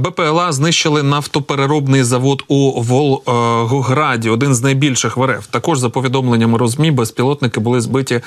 БПЛА 0.00 0.52
знищили 0.52 1.02
нафтопереробний 1.02 2.02
завод 2.02 2.44
у 2.48 2.82
Волгограді, 2.82 4.30
один 4.30 4.54
з 4.54 4.62
найбільших 4.62 5.16
в 5.16 5.26
РФ. 5.26 5.46
Також 5.46 5.78
за 5.78 5.88
повідомленнями 5.88 6.58
розмі 6.58 6.90
безпілотники 6.90 7.60
були 7.60 7.80
збиті 7.80 8.20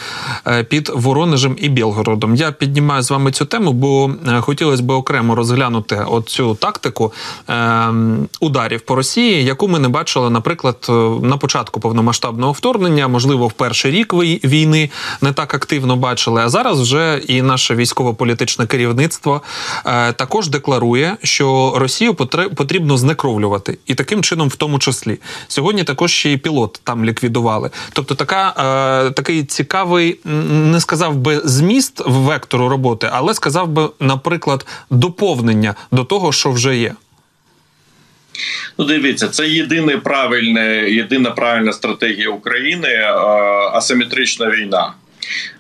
е, 0.48 0.64
під 0.64 0.92
Воронежем 0.96 1.58
і 1.60 1.70
Білгородом. 1.70 2.36
Я 2.36 2.52
піднімаю 2.52 3.02
з 3.02 3.12
вами 3.12 3.32
цю 3.32 3.46
тему, 3.46 3.74
бо 3.74 4.12
е, 4.28 4.42
хотілося 4.42 4.84
б 4.84 4.90
окремо 4.90 5.36
розглянути 5.36 5.96
оцю 5.96 6.56
тактику 6.56 7.14
е, 7.50 7.94
ударів 8.40 8.82
по 8.82 8.96
Росії, 8.96 9.44
яку 9.44 9.68
ми 9.68 9.80
не 9.80 9.90
бачили, 9.90 10.30
наприклад, 10.30 10.86
на 11.22 11.38
початку 11.38 11.80
повномасштабного 11.80 12.52
вторгнення, 12.52 13.08
можливо, 13.08 13.48
в 13.48 13.54
перший 13.54 13.92
рік 13.92 14.14
війни 14.44 14.90
не 15.22 15.34
так 15.34 15.54
активно 15.54 15.96
бачили. 15.96 16.42
А 16.42 16.50
зараз 16.50 16.82
вже 16.82 17.22
і 17.28 17.42
наше 17.42 17.76
військово-політичне 17.76 18.68
керівництво 18.68 19.42
також 20.16 20.50
декларує, 20.50 21.18
що. 21.24 21.59
Росію 21.76 22.14
потрібно 22.56 22.98
знекровлювати, 22.98 23.78
і 23.86 23.96
таким 23.96 24.24
чином, 24.24 24.48
в 24.50 24.56
тому 24.56 24.80
числі, 24.80 25.18
сьогодні 25.48 25.84
також 25.84 26.12
ще 26.12 26.32
й 26.32 26.38
пілот 26.38 26.82
там 26.84 27.06
ліквідували. 27.06 27.70
Тобто, 27.94 28.16
така 28.16 28.54
е, 29.08 29.12
такий 29.12 29.44
цікавий, 29.44 30.20
не 30.50 30.80
сказав 30.80 31.16
би 31.16 31.42
зміст 31.44 32.02
вектору 32.06 32.70
роботи, 32.70 33.10
але 33.12 33.34
сказав 33.34 33.68
би, 33.68 33.90
наприклад, 34.00 34.66
доповнення 34.90 35.76
до 35.92 36.04
того, 36.04 36.32
що 36.32 36.52
вже 36.52 36.78
є. 36.78 36.96
Ну, 38.78 38.86
дивіться, 38.86 39.28
це 39.28 39.48
єдине 39.48 39.98
правильне, 39.98 40.90
єдина 40.90 41.32
правильна 41.32 41.74
стратегія 41.74 42.30
України 42.30 42.88
е, 42.88 43.14
асиметрична 43.74 44.50
війна. 44.50 44.94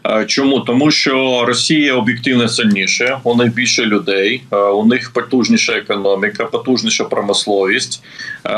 Е, 0.05 0.25
чому? 0.25 0.59
Тому, 0.59 0.91
що 0.91 1.45
Росія 1.45 1.93
об'єктивно 1.93 2.49
сильніше, 2.49 3.17
у 3.23 3.35
них 3.35 3.53
більше 3.53 3.85
людей, 3.85 4.41
е, 4.51 4.57
у 4.57 4.85
них 4.85 5.13
потужніша 5.13 5.73
економіка, 5.73 6.45
потужніша 6.45 7.03
промисловість, 7.03 8.03
е, 8.45 8.49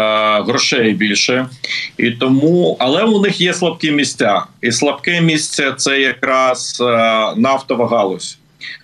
грошей 0.41 0.94
більше. 0.94 1.47
І 1.97 2.11
тому, 2.11 2.77
але 2.80 3.03
у 3.03 3.22
них 3.22 3.41
є 3.41 3.53
слабкі 3.53 3.91
місця, 3.91 4.44
і 4.61 4.72
слабке 4.72 5.22
місце 5.22 5.73
це 5.77 6.00
якраз 6.00 6.83
нафтова 7.38 7.88
галузь. 7.88 8.41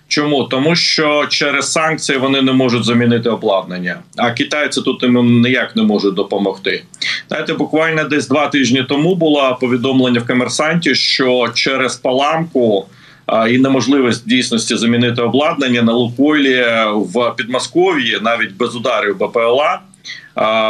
Чому 0.08 0.44
тому, 0.44 0.76
що 0.76 1.26
через 1.28 1.72
санкції 1.72 2.18
вони 2.18 2.42
не 2.42 2.52
можуть 2.52 2.84
замінити 2.84 3.28
обладнання, 3.28 3.98
а 4.16 4.30
китайці 4.30 4.82
тут 4.82 5.02
їм 5.02 5.42
ніяк 5.42 5.76
не 5.76 5.82
можуть 5.82 6.14
допомогти. 6.14 6.84
Знаєте, 7.28 7.54
буквально 7.54 8.04
десь 8.04 8.28
два 8.28 8.48
тижні 8.48 8.84
тому 8.88 9.14
було 9.14 9.58
повідомлення 9.60 10.20
в 10.20 10.26
комерсанті, 10.26 10.94
що 10.94 11.48
через 11.54 11.96
паламку 11.96 12.86
і 13.50 13.58
неможливість 13.58 14.28
дійсності 14.28 14.76
замінити 14.76 15.22
обладнання 15.22 15.82
на 15.82 15.92
Лукойлі 15.92 16.64
в 16.94 17.32
Підмосков'ї, 17.36 18.18
навіть 18.22 18.56
без 18.56 18.76
ударів 18.76 19.16
БПЛА. 19.16 19.80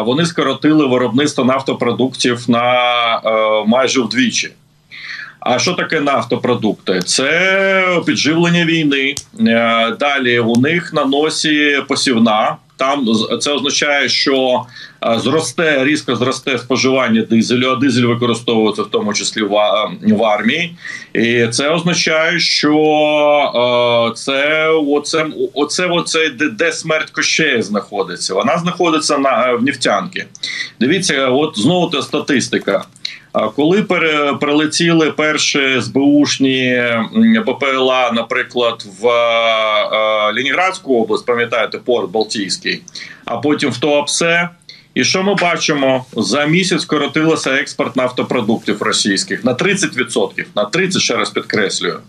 Вони 0.05 0.27
скоротили 0.27 0.87
виробництво 0.87 1.45
нафтопродуктів 1.45 2.51
на 2.51 2.75
е, 3.17 3.65
майже 3.67 4.01
вдвічі. 4.01 4.51
А 5.51 5.59
що 5.59 5.75
таке 5.75 6.01
нафтопродукти? 6.01 7.01
Це 7.03 8.03
підживлення 8.07 8.65
війни. 8.65 9.15
Е, 9.41 9.97
далі 10.01 10.39
у 10.39 10.57
них 10.57 10.93
на 10.93 11.05
носі 11.05 11.83
посівна. 11.89 12.57
Там 12.77 13.07
це 13.41 13.53
означає, 13.53 14.09
що 14.09 14.65
е, 15.05 15.19
зросте 15.19 15.85
різко 15.85 16.17
зросте 16.17 16.59
споживання 16.59 17.23
дизелю, 17.23 17.71
а 17.71 17.77
дизель 17.77 18.03
використовується 18.03 18.83
в 18.83 18.91
тому 18.91 19.15
числі 19.15 19.43
в, 19.43 19.51
в 20.03 20.25
армії, 20.25 20.77
і 21.13 21.47
це 21.47 21.69
означає, 21.69 22.39
що 22.39 22.75
е, 24.11 24.15
це 24.15 24.69
оце, 24.69 25.27
оце, 25.55 25.87
оце 25.87 26.31
де 26.53 26.73
смерть 26.73 27.11
кощея 27.11 27.63
знаходиться. 27.63 28.35
Вона 28.35 28.59
знаходиться 28.59 29.19
на 29.19 29.53
в 29.53 29.63
нефтянки. 29.63 30.27
Дивіться, 30.81 31.29
от 31.29 31.59
знову 31.59 31.87
та 31.87 32.03
статистика. 32.03 32.85
Коли 33.57 33.83
прилетіли 34.41 35.11
перші 35.11 35.81
СБУшні 35.81 36.83
БПЛА, 37.47 38.13
наприклад, 38.13 38.85
в 39.01 39.07
Леніградську 40.35 41.03
область, 41.03 41.27
пам'ятаєте, 41.27 41.79
порт 41.79 42.11
Балтійський, 42.11 42.83
а 43.25 43.37
потім 43.37 43.71
в 43.71 43.79
Туапсе, 43.79 44.49
і 44.95 45.05
що 45.05 45.23
ми 45.23 45.35
бачимо? 45.35 46.05
За 46.17 46.47
місяць 46.47 46.83
скоротилося 46.83 47.51
експорт 47.51 47.97
нафтопродуктів 47.97 48.83
російських 48.83 49.45
на 49.45 49.55
30%, 49.55 50.45
на 50.57 50.65
30%, 50.65 50.99
ще 50.99 51.17
раз 51.17 51.31
підкреслюю. 51.31 52.01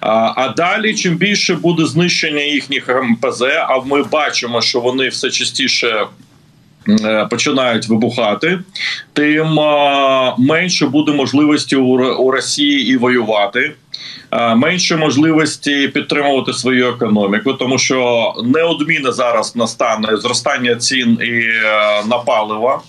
А 0.00 0.32
а 0.36 0.48
далі, 0.48 0.94
чим 0.94 1.16
більше 1.16 1.54
буде 1.54 1.86
знищення 1.86 2.42
їхніх 2.42 2.88
МПЗ, 3.02 3.42
а 3.42 3.80
ми 3.86 4.02
бачимо, 4.02 4.60
що 4.60 4.80
вони 4.80 5.08
все 5.08 5.30
частіше 5.30 5.88
Е, 5.88 6.06
починають 7.30 7.88
вибухати, 7.88 8.58
тим 9.12 9.60
е, 9.60 10.34
менше 10.38 10.86
буде 10.86 11.12
можливості 11.12 11.76
у 11.76 12.30
Росії 12.30 12.92
і 12.92 12.96
воювати. 12.96 13.72
Е, 14.30 14.54
менше 14.54 14.96
можливості 14.96 15.88
підтримувати 15.88 16.52
свою 16.52 16.88
економіку, 16.88 17.52
тому 17.52 17.78
що 17.78 18.32
неодмінно 18.44 19.12
зараз 19.12 19.56
настане 19.56 20.16
зростання 20.16 20.76
цін 20.76 21.18
і 21.22 21.42
на 22.08 22.18
паливо, 22.18 22.82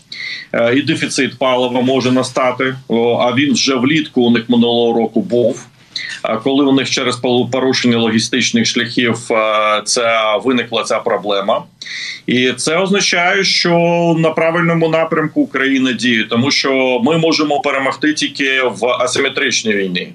і 0.76 0.82
дефіцит 0.82 1.38
палива 1.38 1.82
може 1.82 2.12
настати. 2.12 2.76
А 3.20 3.34
він 3.36 3.54
вже 3.54 3.76
влітку 3.76 4.22
у 4.22 4.32
них 4.32 4.50
минулого 4.50 5.00
року 5.00 5.22
був 5.22 5.68
коли 6.44 6.66
у 6.66 6.72
них 6.72 6.90
через 6.90 7.16
порушення 7.52 7.98
логістичних 7.98 8.66
шляхів 8.66 9.18
це 9.86 10.38
виникла 10.44 10.84
ця 10.84 11.00
проблема, 11.00 11.64
і 12.28 12.52
це 12.52 12.78
означає, 12.78 13.44
що 13.44 13.70
на 14.18 14.30
правильному 14.30 14.90
напрямку 14.90 15.42
Україна 15.42 15.92
діє, 15.92 16.24
тому 16.24 16.52
що 16.52 17.00
ми 17.04 17.18
можемо 17.18 17.60
перемогти 17.60 18.14
тільки 18.14 18.62
в 18.62 18.86
асиметричній 18.86 19.74
війні. 19.74 20.14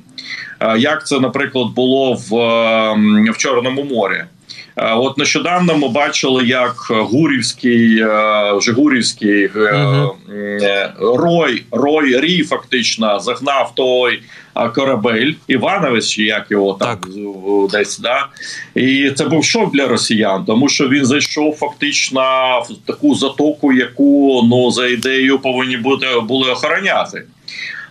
Як 0.79 1.07
це, 1.07 1.21
наприклад, 1.21 1.69
було 1.75 2.13
в, 2.13 2.31
в 3.33 3.37
Чорному 3.37 3.85
морі? 3.85 4.25
От 4.81 5.19
нещодавно 5.19 5.77
ми 5.77 5.89
бачили, 5.89 6.47
як 6.47 6.75
Гурівський 6.91 8.05
Жигурівський 8.61 9.49
uh-huh. 9.49 10.93
Рой 11.01 11.65
Рой 11.71 12.21
Рій 12.21 12.43
фактично 12.43 13.21
загнав 13.21 13.73
той 13.75 14.23
корабель 14.75 15.33
Іванович, 15.49 16.19
як 16.19 16.47
його 16.51 16.73
там 16.73 16.99
так. 16.99 17.09
десь 17.71 17.99
да 17.99 18.27
і 18.75 19.11
це 19.11 19.25
був 19.25 19.45
шок 19.45 19.73
для 19.73 19.87
росіян, 19.87 20.45
тому 20.45 20.69
що 20.69 20.89
він 20.89 21.05
зайшов 21.05 21.57
фактично 21.57 22.21
в 22.71 22.87
таку 22.87 23.15
затоку, 23.15 23.73
яку 23.73 24.43
ну 24.49 24.71
за 24.71 24.87
ідеєю 24.87 25.39
повинні 25.39 25.77
бути 25.77 26.07
були 26.29 26.51
охороняти. 26.51 27.25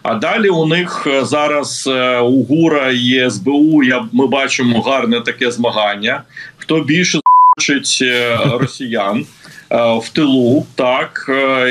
А 0.08 0.16
далі 0.16 0.50
у 0.50 0.66
них 0.66 1.08
е, 1.08 1.26
зараз 1.26 1.88
е, 1.88 2.20
у 2.20 2.44
ГУРа 2.44 2.92
і 2.92 3.30
СБУ. 3.32 3.84
Я 3.84 4.06
ми 4.12 4.28
бачимо 4.28 4.82
гарне 4.82 5.22
таке 5.22 5.52
змагання. 5.52 6.24
Хто 6.68 6.82
більше 6.82 7.20
хочуть 7.56 8.00
е, 8.02 8.40
росіян 8.60 9.26
в 9.72 10.10
тилу, 10.14 10.66
так 10.76 11.30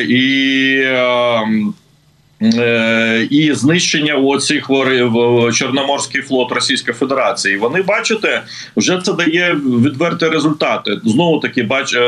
і. 0.09 0.83
Е, 2.43 3.29
і 3.31 3.53
знищення 3.55 4.15
оцих 4.15 4.67
Чорноморський 5.55 6.23
флот 6.23 6.53
Російської 6.53 6.95
Федерації. 6.95 7.57
Вони 7.57 7.83
бачите, 7.83 8.43
вже 8.77 9.01
це 9.05 9.13
дає 9.13 9.55
відверті 9.55 10.27
результати. 10.27 11.01
Знову 11.05 11.41
таки, 11.41 11.63
бач 11.63 11.95
е, 11.95 12.01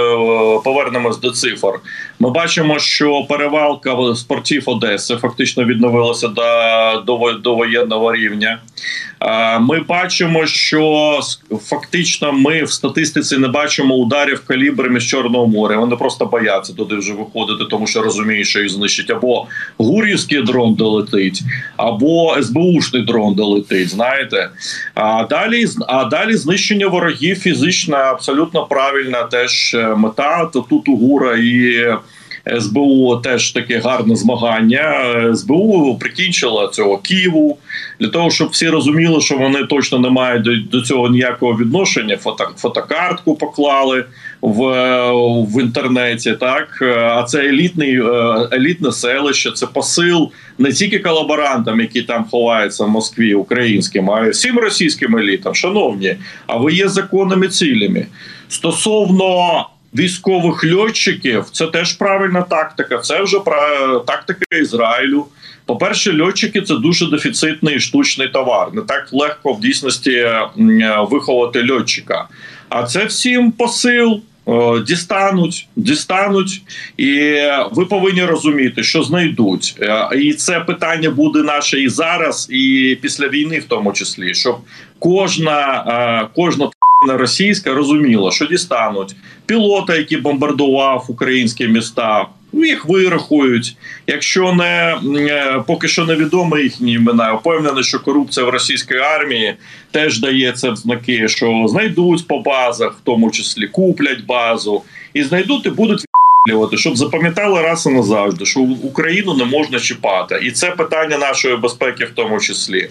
повернемось 0.65 1.21
до 1.21 1.31
цифр. 1.31 1.72
Ми 2.20 2.30
бачимо, 2.30 2.78
що 2.78 3.26
перевалка 3.28 4.14
з 4.14 4.22
портів 4.22 4.62
Одеси 4.66 5.16
фактично 5.16 5.64
відновилася 5.64 6.28
до, 6.28 6.42
до, 7.06 7.32
до 7.32 7.54
воєнного 7.54 8.14
рівня. 8.14 8.58
Ми 9.60 9.80
бачимо, 9.80 10.47
що 10.47 11.20
фактично 11.62 12.32
ми 12.32 12.65
в 12.65 12.70
статистиці 12.70 13.38
не 13.38 13.48
бачимо 13.48 13.94
ударів 13.94 14.44
калібрами 14.47 15.00
з 15.00 15.04
Чорного 15.04 15.47
моря. 15.47 15.76
Вони 15.76 15.97
просто 15.97 16.26
бояться 16.26 16.72
туди 16.72 16.97
вже 16.97 17.12
виходити, 17.12 17.65
тому 17.70 17.86
що 17.86 18.03
розуміють, 18.03 18.47
що 18.47 18.60
їх 18.60 18.68
знищить 18.68 19.10
або 19.10 19.47
гурівський 19.78 20.42
дрон 20.42 20.74
долетить, 20.74 21.42
або 21.76 22.42
СБУшний 22.42 23.03
дрон 23.03 23.34
долетить. 23.34 23.88
Знаєте, 23.88 24.50
а 24.94 25.24
далі 25.30 25.66
а 25.88 26.04
далі 26.04 26.36
знищення 26.36 26.86
ворогів 26.86 27.38
фізично 27.38 27.97
абсолютно 27.97 28.66
правильна 28.66 29.22
теж 29.22 29.74
е, 29.74 29.94
мета. 29.94 30.50
То 30.53 30.60
тут 30.60 30.88
у 30.88 30.97
гура 30.97 31.36
і 31.36 31.86
СБУ 32.60 33.16
теж 33.16 33.50
таке 33.50 33.78
гарне 33.78 34.16
змагання. 34.16 35.15
СБУ 35.34 35.97
прикінчила 36.00 36.68
цього 36.68 36.98
Києву 36.98 37.59
для 38.00 38.09
того, 38.09 38.30
щоб 38.30 38.48
всі 38.48 38.68
розуміли, 38.68 39.21
що 39.21 39.36
вони 39.39 39.65
точно 39.65 39.98
не 39.98 40.10
мають 40.10 40.42
до, 40.42 40.56
до 40.56 40.80
цього 40.80 41.09
ніякого 41.09 41.56
відношення. 41.56 42.16
Фото, 42.16 42.48
фотокартку 42.56 43.34
поклали 43.34 44.04
в 44.41 44.59
в 45.42 45.62
інтернеті. 45.62 46.33
Так 46.33 46.83
а 46.83 47.22
це 47.22 47.39
елітний 47.39 48.03
елітне 48.53 48.92
селище, 48.92 49.53
це 49.53 49.66
посил 49.66 50.30
не 50.59 50.72
тільки 50.72 50.98
колаборантам, 50.98 51.80
які 51.80 52.03
там 52.03 52.24
ховаються 52.30 52.84
в 52.84 52.89
Москві, 52.89 53.34
українським, 53.34 54.10
а 54.10 54.27
й 54.27 54.30
всім 54.30 54.59
російським 54.59 55.16
елітам. 55.16 55.54
Шановні, 55.54 56.16
а 56.47 56.56
ви 56.56 56.72
є 56.72 56.89
законними 56.89 57.48
цілями 57.48 58.06
стосовно 58.48 59.66
військових 59.94 60.64
льотчиків 60.64 61.44
це 61.52 61.66
теж 61.66 61.92
правильна 61.92 62.42
тактика. 62.42 62.98
Це 62.98 63.22
вже 63.22 63.38
тактика 64.06 64.56
Ізраїлю. 64.62 65.26
По 65.66 65.76
перше, 65.76 66.22
льотчики 66.22 66.62
це 66.62 66.74
дуже 66.74 67.10
дефіцитний 67.10 67.80
штучний 67.80 68.28
товар. 68.28 68.68
Не 68.72 68.82
так 68.82 69.08
легко 69.12 69.52
в 69.52 69.60
дійсності 69.60 70.28
виховати 71.10 71.72
льотчика. 71.72 72.28
А 72.68 72.82
це 72.82 73.04
всім 73.04 73.52
посил. 73.52 74.20
Дістануть, 74.86 75.68
дістануть, 75.76 76.62
і 76.96 77.40
ви 77.72 77.84
повинні 77.84 78.24
розуміти, 78.24 78.82
що 78.82 79.02
знайдуть, 79.02 79.76
і 80.16 80.32
це 80.32 80.60
питання 80.60 81.10
буде 81.10 81.42
наше 81.42 81.80
і 81.80 81.88
зараз, 81.88 82.48
і 82.50 82.98
після 83.02 83.28
війни, 83.28 83.58
в 83.58 83.64
тому 83.64 83.92
числі, 83.92 84.34
щоб 84.34 84.58
кожна 84.98 86.28
кожна 86.34 86.70
російська 87.06 87.74
розуміла, 87.74 88.30
що 88.30 88.47
дістануть 88.47 89.16
пілота, 89.47 89.97
який 89.97 90.18
бомбардував 90.18 91.04
українські 91.09 91.68
міста. 91.68 92.27
Їх 92.53 92.86
вирахують. 92.89 93.77
Якщо 94.06 94.53
не 94.53 94.98
е, 95.16 95.62
поки 95.66 95.89
що 95.89 96.04
невідомо 96.04 96.59
їхні 96.59 96.92
імена, 96.92 97.33
впевнений, 97.33 97.84
що 97.84 98.00
корупція 98.00 98.47
в 98.47 98.48
російській 98.48 98.97
армії 98.97 99.54
теж 99.91 100.21
дає 100.21 100.53
це 100.53 100.71
в 100.71 100.77
знаки, 100.77 101.28
що 101.28 101.66
знайдуть 101.68 102.27
по 102.27 102.39
базах, 102.39 102.92
в 102.92 103.04
тому 103.04 103.30
числі 103.30 103.66
куплять 103.66 104.24
базу, 104.27 104.83
і 105.15 105.22
знайдуть 105.22 105.66
і 105.66 105.71
будуть 105.71 106.04
щоб 106.74 106.97
запам'ятали 106.97 107.62
раз 107.62 107.86
і 107.86 107.89
назавжди, 107.89 108.47
що 108.47 108.60
Україну 108.60 109.34
не 109.34 109.45
можна 109.45 109.80
чіпати, 109.80 110.41
і 110.42 110.50
це 110.50 110.71
питання 110.71 111.18
нашої 111.18 111.56
безпеки, 111.56 112.04
в 112.04 112.10
тому 112.10 112.41
числі. 112.41 112.91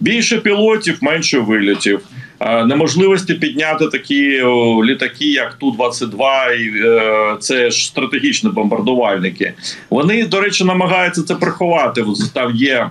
Більше 0.00 0.38
пілотів, 0.38 0.98
менше 1.00 1.38
вилітів. 1.38 2.00
Неможливості 2.40 3.34
підняти 3.34 3.86
такі 3.86 4.42
літаки, 4.84 5.26
як 5.26 5.54
ту 5.54 5.70
22 5.70 6.46
і 6.46 6.70
е, 6.84 7.36
це 7.40 7.70
ж 7.70 7.86
стратегічні 7.86 8.50
бомбардувальники. 8.50 9.52
Вони, 9.90 10.26
до 10.26 10.40
речі, 10.40 10.64
намагаються 10.64 11.22
це 11.22 11.34
приховати. 11.34 12.04
Там 12.34 12.56
є. 12.56 12.90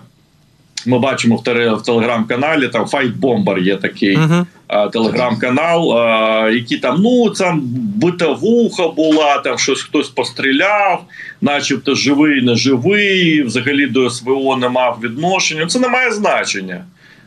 Ми 0.88 1.00
бачимо 1.00 1.36
в 1.36 1.84
телеграм-каналі 1.84 2.68
там 2.68 2.86
Bomber 3.22 3.60
є 3.60 3.76
такий 3.76 4.18
uh 4.18 4.46
-huh. 4.68 4.92
телеграм-канал, 4.92 5.94
який 6.54 6.78
там 6.78 7.02
ну 7.02 7.30
там 7.30 7.62
битовуха 7.96 8.88
була, 8.88 9.38
там 9.38 9.58
щось 9.58 9.82
хтось 9.82 10.10
постріляв, 10.10 11.04
начебто 11.42 11.96
живий, 11.96 12.42
не 12.42 12.56
живий. 12.56 13.44
Взагалі 13.44 13.88
до 13.88 14.10
СВО 14.10 14.58
не 14.58 14.70
мав 14.70 15.00
відношення. 15.04 15.66
Це 15.66 15.80
не 15.80 15.88
має 15.88 16.12
значення. 16.12 16.84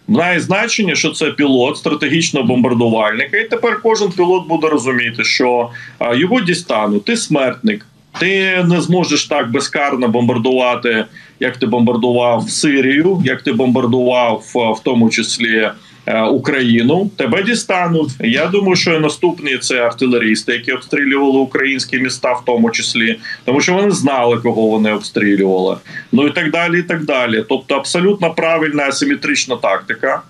Має 0.09 0.41
значення, 0.41 0.95
що 0.95 1.11
це 1.11 1.31
пілот 1.31 1.77
стратегічного 1.77 2.47
бомбардувальника, 2.47 3.37
і 3.37 3.49
тепер 3.49 3.81
кожен 3.83 4.11
пілот 4.11 4.47
буде 4.47 4.69
розуміти, 4.69 5.25
що 5.25 5.71
його 6.15 6.41
дістануть. 6.41 7.05
Ти 7.05 7.17
смертник, 7.17 7.87
ти 8.21 8.65
не 8.69 8.81
зможеш 8.81 9.27
так 9.27 9.51
безкарно 9.51 10.09
бомбардувати, 10.09 11.05
як 11.41 11.57
ти 11.57 11.67
бомбардував 11.67 12.51
Сирію, 12.51 13.23
як 13.25 13.43
ти 13.43 13.53
бомбардував 13.53 14.43
в 14.55 14.83
тому 14.85 15.11
числі. 15.11 15.71
Е, 16.09 16.23
Україну 16.23 17.11
тебе 17.17 17.43
дістануть. 17.43 18.11
Я 18.21 18.47
думаю, 18.47 18.77
що 18.77 19.01
наступні 19.01 19.59
це 19.59 19.81
артилерісти, 19.81 20.53
які 20.53 20.73
обстрілювали 20.73 21.39
українські 21.39 21.99
міста, 21.99 22.33
в 22.33 22.43
тому 22.47 22.71
числі, 22.71 23.19
тому 23.45 23.61
що 23.61 23.75
вони 23.75 23.91
знали, 23.91 24.37
кого 24.37 24.67
вони 24.67 24.93
обстрілювали. 24.93 25.77
Ну 26.13 26.27
і 26.27 26.31
так 26.31 26.51
далі. 26.51 26.79
і 26.79 26.83
так 26.83 27.05
далі. 27.05 27.45
Тобто, 27.49 27.75
абсолютно 27.75 28.35
правильна 28.35 28.83
асиметрична 28.83 29.57
тактика. 29.57 30.23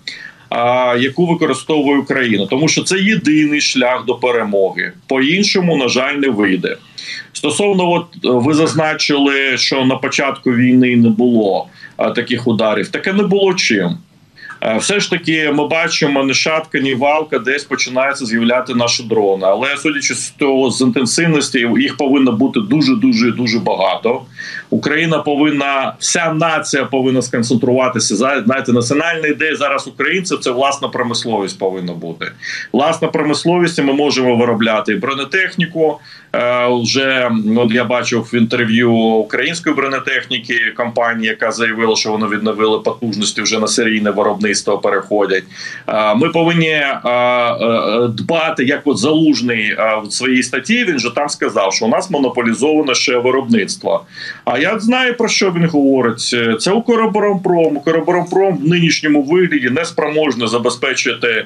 Яку 0.99 1.27
використовує 1.27 1.97
Україна, 1.97 2.45
тому 2.49 2.67
що 2.67 2.83
це 2.83 2.97
єдиний 2.99 3.61
шлях 3.61 4.05
до 4.05 4.15
перемоги. 4.15 4.91
По 5.07 5.21
іншому, 5.21 5.77
на 5.77 5.87
жаль, 5.87 6.13
не 6.13 6.29
вийде. 6.29 6.77
Стосовно, 7.33 7.91
от 7.91 8.05
ви 8.23 8.53
зазначили, 8.53 9.57
що 9.57 9.85
на 9.85 9.95
початку 9.95 10.51
війни 10.51 10.95
не 10.95 11.09
було 11.09 11.67
таких 12.15 12.47
ударів. 12.47 12.87
Таке 12.87 13.13
не 13.13 13.23
було 13.23 13.53
чим. 13.53 13.97
Е, 14.61 14.77
все 14.77 14.99
ж 14.99 15.09
таки, 15.09 15.51
ми 15.51 15.67
бачимо 15.67 16.23
не 16.23 16.33
шатка, 16.33 16.79
ні 16.79 16.95
валка, 16.95 17.39
десь 17.39 17.63
починаються 17.63 18.25
з'являти 18.25 18.75
наші 18.75 19.03
дрони. 19.03 19.45
Але 19.47 19.77
судячи 19.77 20.13
з 20.13 20.29
того, 20.29 20.71
з 20.71 20.81
інтенсивності 20.81 21.67
їх 21.77 21.97
повинно 21.97 22.31
бути 22.31 22.59
дуже 22.59 22.95
дуже 22.95 23.31
дуже 23.31 23.59
багато. 23.59 24.21
Україна 24.69 25.19
повинна, 25.19 25.95
вся 25.99 26.33
нація 26.33 26.85
повинна 26.85 27.21
сконцентруватися. 27.21 28.15
знаєте, 28.15 28.73
національна 28.73 29.27
ідея 29.27 29.55
зараз 29.55 29.87
українців 29.87 30.39
це 30.39 30.51
власна 30.51 30.87
промисловість 30.87 31.59
повинна 31.59 31.93
бути. 31.93 32.31
Власна 32.73 33.07
промисловість 33.07 33.83
ми 33.83 33.93
можемо 33.93 34.35
виробляти 34.35 34.95
бронетехніку. 34.95 35.99
Е, 36.35 36.67
вже 36.83 37.31
от 37.57 37.71
я 37.71 37.83
бачив 37.83 38.21
в 38.21 38.35
інтерв'ю 38.35 38.93
української 38.93 39.75
бронетехніки 39.75 40.73
компанії, 40.77 41.27
яка 41.27 41.51
заявила, 41.51 41.95
що 41.95 42.11
вони 42.11 42.27
відновили 42.27 42.79
потужності 42.79 43.41
вже 43.41 43.59
на 43.59 43.67
серійне 43.67 44.11
виробництво. 44.11 44.77
Переходять. 44.77 45.43
Е, 45.87 46.15
ми 46.15 46.29
повинні 46.29 46.67
е, 46.67 46.95
дбати, 48.09 48.63
як 48.63 48.81
от 48.85 48.97
залужний 48.97 49.75
в 50.03 50.11
своїй 50.11 50.43
статті. 50.43 50.85
Він 50.85 50.99
же 50.99 51.15
там 51.15 51.29
сказав, 51.29 51.73
що 51.73 51.85
у 51.85 51.89
нас 51.89 52.09
монополізоване 52.09 52.95
ще 52.95 53.17
виробництво. 53.17 54.05
А 54.45 54.57
я 54.57 54.79
знаю 54.79 55.17
про 55.17 55.27
що 55.27 55.51
він 55.51 55.65
говорить. 55.65 56.35
Це 56.59 56.71
Укроборонпром. 56.71 57.77
Укроборонпром 57.77 58.57
в 58.57 58.67
нинішньому 58.67 59.23
вигляді 59.23 59.69
не 59.69 59.85
спроможний 59.85 60.47
забезпечити 60.47 61.45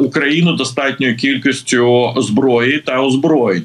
Україну 0.00 0.52
достатньою 0.52 1.16
кількістю 1.16 2.14
зброї 2.16 2.78
та 2.78 3.00
озброєнь 3.00 3.64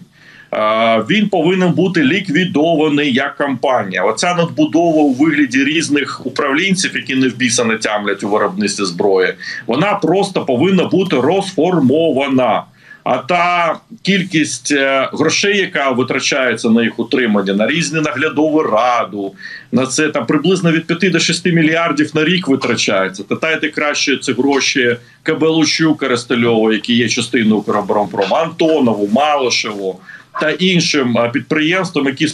він 1.10 1.30
повинен 1.30 1.72
бути 1.72 2.04
ліквідований 2.04 3.14
як 3.14 3.38
компанія. 3.38 4.04
Оця 4.04 4.36
надбудова 4.36 5.02
у 5.02 5.14
вигляді 5.14 5.64
різних 5.64 6.26
управлінців, 6.26 6.92
які 6.96 7.16
не 7.16 7.28
в 7.28 7.66
не 7.66 7.78
тямлять 7.78 8.24
у 8.24 8.30
виробництві 8.30 8.86
зброї. 8.86 9.34
Вона 9.68 9.94
просто 9.94 10.46
повинна 10.46 10.86
бути 10.86 11.16
розформована. 11.16 12.64
А 13.04 13.18
та 13.18 13.76
кількість 14.02 14.72
е, 14.72 15.10
грошей, 15.14 15.58
яка 15.58 15.92
витрачається 15.92 16.70
на 16.70 16.84
їх 16.84 17.00
утримання, 17.00 17.54
на 17.54 17.68
різні 17.68 18.02
наглядову 18.02 18.64
раду, 18.64 19.34
на 19.72 19.86
це 19.86 20.10
там 20.10 20.26
приблизно 20.26 20.72
від 20.72 20.88
5 20.88 21.12
до 21.12 21.20
6 21.20 21.46
мільярдів 21.46 22.12
на 22.14 22.24
рік 22.24 22.48
витрачається. 22.48 23.24
Питайте 23.24 23.70
краще 23.70 24.18
ці 24.18 24.34
гроші 24.34 24.98
Кабелучу 25.24 25.96
Коростельову, 25.96 26.74
які 26.74 26.96
є 26.96 27.10
частиною 27.10 27.58
Укроборонпрому, 27.58 28.36
Антонову, 28.36 29.10
Малишеву 29.14 30.00
та 30.42 30.52
іншим 30.52 31.18
підприємствам, 31.34 32.06
які 32.06 32.28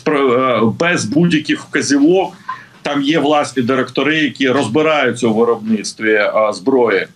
без 0.80 1.06
будь-яких 1.06 1.62
вказівок 1.62 2.34
там 2.82 3.02
є 3.02 3.20
власні 3.20 3.64
директори, 3.64 4.18
які 4.18 4.50
розбираються 4.50 5.28
у 5.28 5.34
виробництві 5.34 6.22
зброї. 6.54 7.08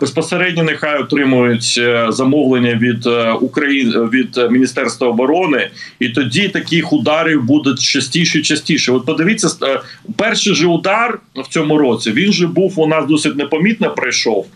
Безпосередньо 0.00 0.62
нехай 0.62 1.00
отримують 1.00 1.74
е, 1.78 2.06
замовлення 2.08 2.74
від 2.74 3.06
е, 3.06 3.32
України 3.32 4.00
від 4.00 4.50
Міністерства 4.50 5.08
оборони, 5.08 5.70
і 6.00 6.08
тоді 6.08 6.48
таких 6.48 6.92
ударів 6.92 7.44
буде 7.44 7.74
частіше 7.74 8.38
і 8.38 8.42
частіше. 8.42 8.92
От 8.92 9.06
подивіться, 9.06 9.48
е, 9.62 9.80
перший 10.16 10.54
же 10.54 10.66
удар 10.66 11.18
в 11.34 11.48
цьому 11.48 11.78
році 11.78 12.10
він 12.12 12.32
же 12.32 12.46
був 12.46 12.80
у 12.80 12.86
нас 12.86 13.06
досить 13.06 13.36
непомітно. 13.36 13.90
Прийшов 13.90 14.46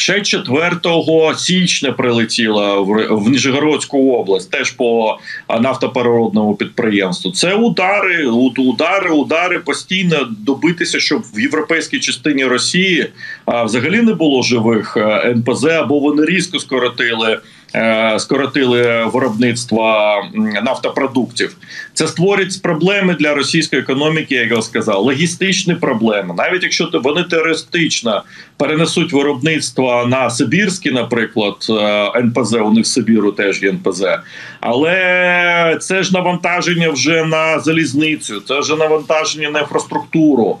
Ще 0.00 0.20
4 0.20 0.70
січня 1.36 1.92
прилетіла 1.92 2.80
в 3.10 3.28
Нижегородську 3.30 4.12
область, 4.12 4.50
теж 4.50 4.70
по 4.70 5.18
нафтопереробному 5.60 6.54
підприємству. 6.54 7.30
Це 7.30 7.54
удари, 7.54 8.26
удари, 8.26 9.10
удари 9.10 9.58
постійно 9.58 10.28
добитися, 10.30 11.00
щоб 11.00 11.22
в 11.34 11.40
європейській 11.40 12.00
частині 12.00 12.44
Росії 12.44 13.06
взагалі 13.64 14.02
не 14.02 14.14
було 14.14 14.42
живих 14.42 14.96
НПЗ, 15.24 15.64
або 15.64 15.98
вони 15.98 16.24
різко 16.24 16.58
скоротили 16.58 17.30
Е, 17.32 17.40
скоротили 18.18 19.04
виробництво 19.04 20.14
нафтопродуктів. 20.62 21.56
Це 21.94 22.08
створить 22.08 22.62
проблеми 22.62 23.16
для 23.20 23.34
російської 23.34 23.82
економіки, 23.82 24.34
як 24.34 24.50
я 24.50 24.62
сказав, 24.62 25.02
логістичні 25.02 25.74
проблеми. 25.74 26.34
Навіть 26.38 26.62
якщо 26.62 26.90
вони 26.92 27.22
теоретично 27.24 28.22
перенесуть 28.56 29.12
виробництво 29.12 30.06
на 30.08 30.30
Сибірський, 30.30 30.92
наприклад, 30.92 31.66
е, 31.70 32.18
НПЗ, 32.18 32.52
у 32.52 32.70
них 32.70 32.86
Сибіру 32.86 33.32
теж 33.32 33.62
є 33.62 33.68
НПЗ, 33.68 34.04
але 34.60 35.78
це 35.80 36.02
ж 36.02 36.12
навантаження 36.12 36.90
вже 36.90 37.24
на 37.24 37.60
залізницю, 37.60 38.40
це 38.40 38.60
вже 38.60 38.76
навантаження 38.76 39.50
на 39.50 39.60
інфраструктуру. 39.60 40.58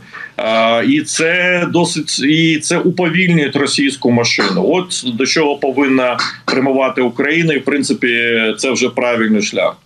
І 0.88 1.00
це 1.00 1.66
досить 1.72 2.18
і 2.18 2.58
це 2.58 2.78
уповільнює 2.78 3.50
російську 3.54 4.10
машину. 4.10 4.64
От 4.68 5.04
до 5.06 5.26
чого 5.26 5.56
повинна 5.56 6.18
прямувати 6.44 7.02
Україна, 7.02 7.54
і 7.54 7.58
в 7.58 7.64
принципі 7.64 8.34
це 8.58 8.70
вже 8.70 8.88
правильний 8.88 9.42
шлях. 9.42 9.76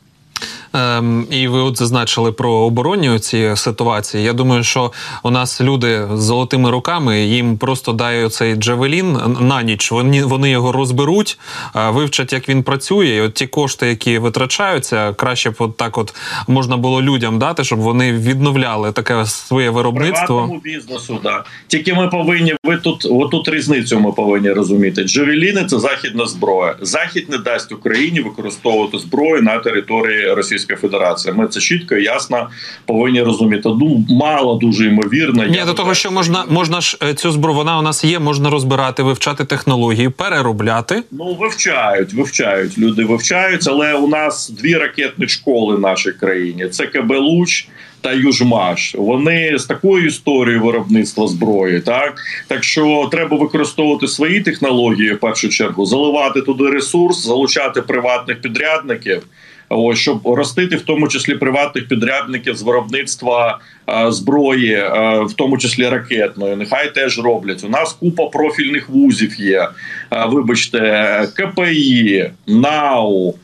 Ем, 0.74 1.26
І 1.30 1.48
ви 1.48 1.58
от 1.58 1.78
зазначили 1.78 2.32
про 2.32 2.50
оборонні 2.52 3.18
ці 3.18 3.56
ситуації. 3.56 4.24
Я 4.24 4.32
думаю, 4.32 4.64
що 4.64 4.92
у 5.22 5.30
нас 5.30 5.60
люди 5.60 6.08
з 6.14 6.22
золотими 6.22 6.70
руками 6.70 7.20
їм 7.20 7.58
просто 7.58 7.92
дають 7.92 8.32
цей 8.32 8.54
Джавелін 8.54 9.18
на 9.40 9.62
ніч. 9.62 9.92
Вони 9.92 10.24
вони 10.24 10.50
його 10.50 10.72
розберуть, 10.72 11.38
вивчать, 11.74 12.32
як 12.32 12.48
він 12.48 12.62
працює. 12.62 13.06
І 13.06 13.20
От 13.20 13.34
ті 13.34 13.46
кошти, 13.46 13.86
які 13.86 14.18
витрачаються, 14.18 15.12
краще 15.12 15.50
б 15.50 15.54
от 15.58 15.76
так, 15.76 15.98
от 15.98 16.14
можна 16.48 16.76
було 16.76 17.02
людям 17.02 17.38
дати, 17.38 17.64
щоб 17.64 17.78
вони 17.78 18.12
відновляли 18.12 18.92
таке 18.92 19.26
своє 19.26 19.70
виробництво. 19.70 20.60
Бізнесу, 20.64 21.20
да. 21.22 21.44
Тільки 21.66 21.94
ми 21.94 22.08
повинні 22.08 22.54
ви 22.64 22.76
тут 22.76 23.06
отут 23.10 23.48
різницю. 23.48 24.00
Ми 24.00 24.12
повинні 24.12 24.50
розуміти. 24.50 25.04
Джавеліни– 25.04 25.64
це 25.68 25.78
західна 25.78 26.26
зброя. 26.26 26.76
Захід 26.80 27.30
не 27.30 27.38
дасть 27.38 27.72
Україні 27.72 28.20
використовувати 28.20 28.98
зброю 28.98 29.42
на 29.42 29.58
території 29.58 30.34
Російської. 30.34 30.63
Російська 30.64 30.76
Федерація. 30.76 31.34
Ми 31.34 31.48
це 31.48 31.60
чітко 31.60 31.94
і 31.94 32.04
ясно 32.04 32.48
повинні 32.86 33.22
розуміти. 33.22 33.62
Ну 33.64 34.04
мало 34.08 34.54
дуже 34.54 34.86
ймовірно. 34.86 35.44
Ні, 35.44 35.62
до 35.66 35.74
того, 35.74 35.94
що 35.94 36.10
можна 36.10 36.44
можна 36.48 36.80
ж 36.80 36.98
е, 37.02 37.14
цю 37.14 37.32
зброю, 37.32 37.56
вона 37.56 37.78
у 37.78 37.82
нас 37.82 38.04
є, 38.04 38.18
можна 38.18 38.50
розбирати, 38.50 39.02
вивчати 39.02 39.44
технології, 39.44 40.08
переробляти. 40.08 41.02
Ну 41.10 41.34
вивчають, 41.34 42.12
вивчають 42.12 42.78
люди, 42.78 43.04
вивчають, 43.04 43.68
але 43.68 43.94
у 43.94 44.08
нас 44.08 44.50
дві 44.50 44.74
ракетні 44.74 45.28
школи 45.28 45.76
в 45.76 45.80
нашій 45.80 46.12
країні: 46.12 46.68
це 46.68 46.86
КБ 46.86 47.10
Луч. 47.10 47.68
Та 48.00 48.12
Южмаш 48.12 48.94
вони 48.98 49.58
з 49.58 49.64
такою 49.64 50.06
історією 50.06 50.62
виробництва 50.62 51.28
зброї, 51.28 51.80
так 51.80 52.14
так 52.48 52.64
що 52.64 53.08
треба 53.10 53.36
використовувати 53.36 54.08
свої 54.08 54.40
технології 54.40 55.14
в 55.14 55.20
першу 55.20 55.48
чергу, 55.48 55.86
заливати 55.86 56.40
туди 56.40 56.70
ресурс, 56.70 57.26
залучати 57.26 57.82
приватних 57.82 58.40
підрядників 58.40 59.22
ось 59.68 59.98
щоб 59.98 60.26
ростити 60.26 60.76
в 60.76 60.82
тому 60.82 61.08
числі 61.08 61.34
приватних 61.34 61.88
підрядників 61.88 62.56
з 62.56 62.62
виробництва 62.62 63.58
а, 63.86 64.12
зброї, 64.12 64.74
а, 64.74 65.20
в 65.20 65.32
тому 65.32 65.58
числі 65.58 65.88
ракетної. 65.88 66.56
Нехай 66.56 66.94
теж 66.94 67.18
роблять. 67.18 67.64
У 67.64 67.68
нас 67.68 67.92
купа 67.92 68.26
профільних 68.26 68.88
вузів 68.88 69.40
є. 69.40 69.68
А, 70.10 70.26
вибачте, 70.26 71.28
КПІ, 71.36 72.30
НАУ. 72.46 73.34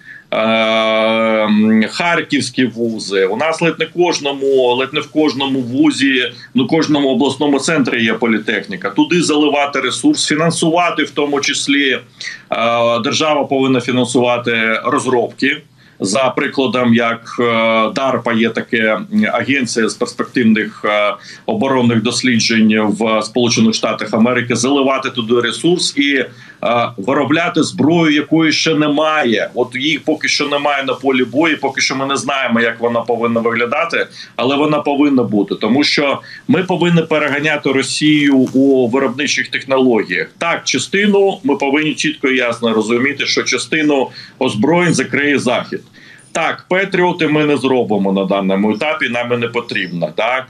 Харківські 1.91 2.65
вузи 2.65 3.27
у 3.27 3.37
нас 3.37 3.63
ледь 3.63 3.79
не 3.79 3.87
кожному, 3.87 4.75
ледь 4.75 4.95
не 4.95 5.01
в 5.01 5.11
кожному 5.11 5.61
вузі, 5.61 6.33
ну 6.55 6.67
кожному 6.67 7.09
обласному 7.09 7.59
центрі 7.59 8.05
є 8.05 8.15
політехніка. 8.15 8.91
Туди 8.91 9.23
заливати 9.23 9.81
ресурс, 9.81 10.27
фінансувати, 10.27 11.03
в 11.03 11.11
тому 11.11 11.41
числі 11.41 11.99
держава 13.05 13.45
повинна 13.45 13.81
фінансувати 13.81 14.81
розробки 14.85 15.63
за 16.01 16.31
прикладом, 16.37 16.95
як 16.95 17.37
е, 17.41 17.43
DARPA 17.89 18.39
є 18.39 18.51
таке 18.51 18.99
агенція 19.33 19.89
з 19.89 19.95
перспективних 19.95 20.85
е, 20.85 21.15
оборонних 21.47 22.03
досліджень 22.03 22.81
в 22.81 23.23
Сполучених 23.23 23.75
Штатах 23.75 24.15
Америки, 24.15 24.57
заливати 24.57 25.11
туди 25.11 25.41
ресурс 25.41 25.95
і 25.97 26.15
е, 26.15 26.27
виробляти 26.97 27.63
зброю, 27.63 28.15
якої 28.15 28.53
ще 28.53 28.75
немає. 28.75 29.51
От 29.55 29.69
їх 29.75 30.05
поки 30.05 30.29
що 30.29 30.49
немає 30.49 30.85
на 30.85 30.95
полі 30.95 31.25
бою. 31.25 31.59
Поки 31.61 31.81
що 31.81 31.97
ми 31.97 32.07
не 32.07 32.17
знаємо, 32.17 32.61
як 32.61 32.81
вона 32.81 33.01
повинна 33.01 33.41
виглядати, 33.41 34.07
але 34.37 34.57
вона 34.57 34.79
повинна 34.79 35.23
бути, 35.23 35.55
тому 35.55 35.85
що 35.85 36.21
ми 36.49 36.63
повинні 36.63 37.03
переганяти 37.03 37.73
Росію 37.73 38.37
у 38.37 38.89
виробничих 38.89 39.49
технологіях. 39.49 40.29
Так, 40.39 40.65
частину 40.65 41.39
ми 41.45 41.57
повинні 41.57 41.95
чітко 41.95 42.29
і 42.29 42.37
ясно 42.37 42.73
розуміти, 42.75 43.27
що 43.27 43.43
частину 43.43 44.09
озброєнь 44.39 44.95
закриє 44.95 45.39
захід. 45.39 45.81
Так, 46.33 46.65
Петріоти 46.69 47.29
ми 47.29 47.47
не 47.47 47.57
зробимо 47.57 48.13
на 48.13 48.25
даному 48.25 48.73
етапі. 48.75 49.09
Нам 49.09 49.41
не 49.41 49.49
потрібно. 49.49 50.13
Так 50.15 50.47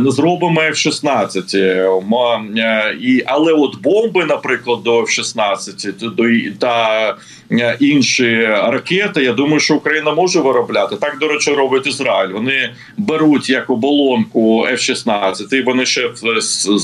не 0.00 0.10
зробимо 0.10 0.60
F-16. 0.60 1.58
Е, 1.58 3.22
але 3.26 3.52
от 3.52 3.80
бомби, 3.82 4.24
наприклад, 4.24 4.82
до 4.82 5.00
F-16 5.00 6.14
до 6.14 6.24
та 6.58 7.16
е, 7.52 7.76
інші 7.80 8.46
ракети. 8.46 9.24
Я 9.24 9.32
думаю, 9.32 9.60
що 9.60 9.74
Україна 9.74 10.14
може 10.14 10.40
виробляти 10.40 10.96
так. 10.96 11.18
До 11.20 11.28
речі, 11.28 11.50
робить 11.50 11.86
Ізраїль. 11.86 12.32
Вони 12.32 12.70
беруть 12.96 13.50
як 13.50 13.70
оболонку 13.70 14.66
F-16, 14.66 15.54
і 15.54 15.62
вони 15.62 15.86
ще 15.86 16.10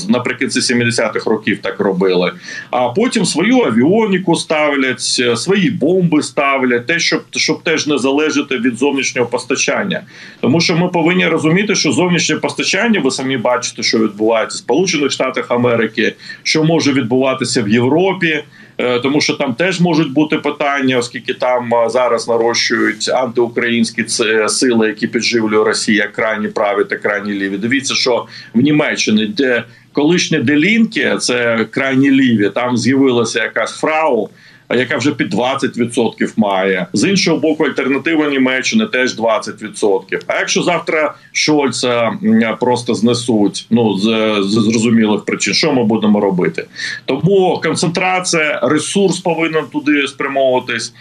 наприкінці 0.09 0.59
70-х 0.59 1.29
років 1.29 1.59
так 1.61 1.79
робили. 1.79 2.31
А 2.71 2.89
потім 2.89 3.25
свою 3.25 3.61
авіоніку 3.61 4.35
ставлять, 4.35 5.01
свої 5.35 5.69
бомби 5.71 6.23
ставлять, 6.23 6.87
те, 6.87 6.99
щоб 6.99 7.21
щоб 7.31 7.63
теж 7.63 7.87
не 7.87 7.97
залежати 7.97 8.57
від 8.57 8.77
зовнішнього 8.77 9.27
постачання, 9.27 10.01
тому 10.41 10.61
що 10.61 10.75
ми 10.75 10.87
повинні 10.87 11.27
розуміти, 11.27 11.75
що 11.75 11.91
зовнішнє 11.91 12.35
постачання 12.35 12.72
постачання. 12.73 12.99
Ви 12.99 13.11
самі 13.11 13.37
бачите, 13.37 13.83
що 13.83 13.99
відбувається 13.99 14.55
в 14.55 14.59
Сполучених 14.59 15.11
Штатах 15.11 15.51
Америки, 15.51 16.13
що 16.43 16.63
може 16.63 16.93
відбуватися 16.93 17.61
в 17.61 17.69
Європі. 17.69 18.43
Е, 18.77 18.99
тому 18.99 19.21
що 19.21 19.33
там 19.33 19.53
теж 19.53 19.81
можуть 19.81 20.13
бути 20.13 20.37
питання, 20.37 20.97
оскільки 20.97 21.33
там 21.33 21.73
е, 21.73 21.89
зараз 21.89 22.27
нарощують 22.27 23.09
антиукраїнські 23.09 24.05
сили, 24.47 24.87
які 24.87 25.07
підживлює 25.07 25.63
Росія, 25.63 26.07
крайні 26.07 26.47
праві 26.47 26.83
та 26.83 26.95
крайні 26.95 27.33
ліві. 27.33 27.57
Дивіться, 27.57 27.95
що 27.95 28.25
в 28.53 28.61
Німеччині, 28.61 29.25
де 29.27 29.63
колишні 29.91 30.39
делінки, 30.39 31.15
це 31.19 31.67
крайні 31.71 32.11
ліві, 32.11 32.49
там 32.49 32.77
з'явилася 32.77 33.43
якась 33.43 33.79
фрау 33.79 34.29
яка 34.69 34.97
вже 34.97 35.11
під 35.11 35.33
20% 35.33 36.33
має 36.37 36.87
з 36.93 37.09
іншого 37.09 37.37
боку, 37.37 37.63
альтернатива 37.63 38.27
Німеччини 38.29 38.85
теж 38.85 39.17
20%. 39.17 40.19
А 40.27 40.39
якщо 40.39 40.63
завтра 40.63 41.13
Шольца 41.31 42.11
просто 42.59 42.95
знесуть, 42.95 43.65
ну 43.69 43.97
з, 43.97 44.37
з 44.41 44.51
зрозумілих 44.51 45.25
причин, 45.25 45.53
що 45.53 45.73
ми 45.73 45.83
будемо 45.83 46.19
робити? 46.19 46.65
Тому 47.05 47.59
концентрація, 47.63 48.59
ресурс 48.63 49.19
повинен 49.19 49.65
туди 49.65 50.07
спрямовуватись. 50.07 50.93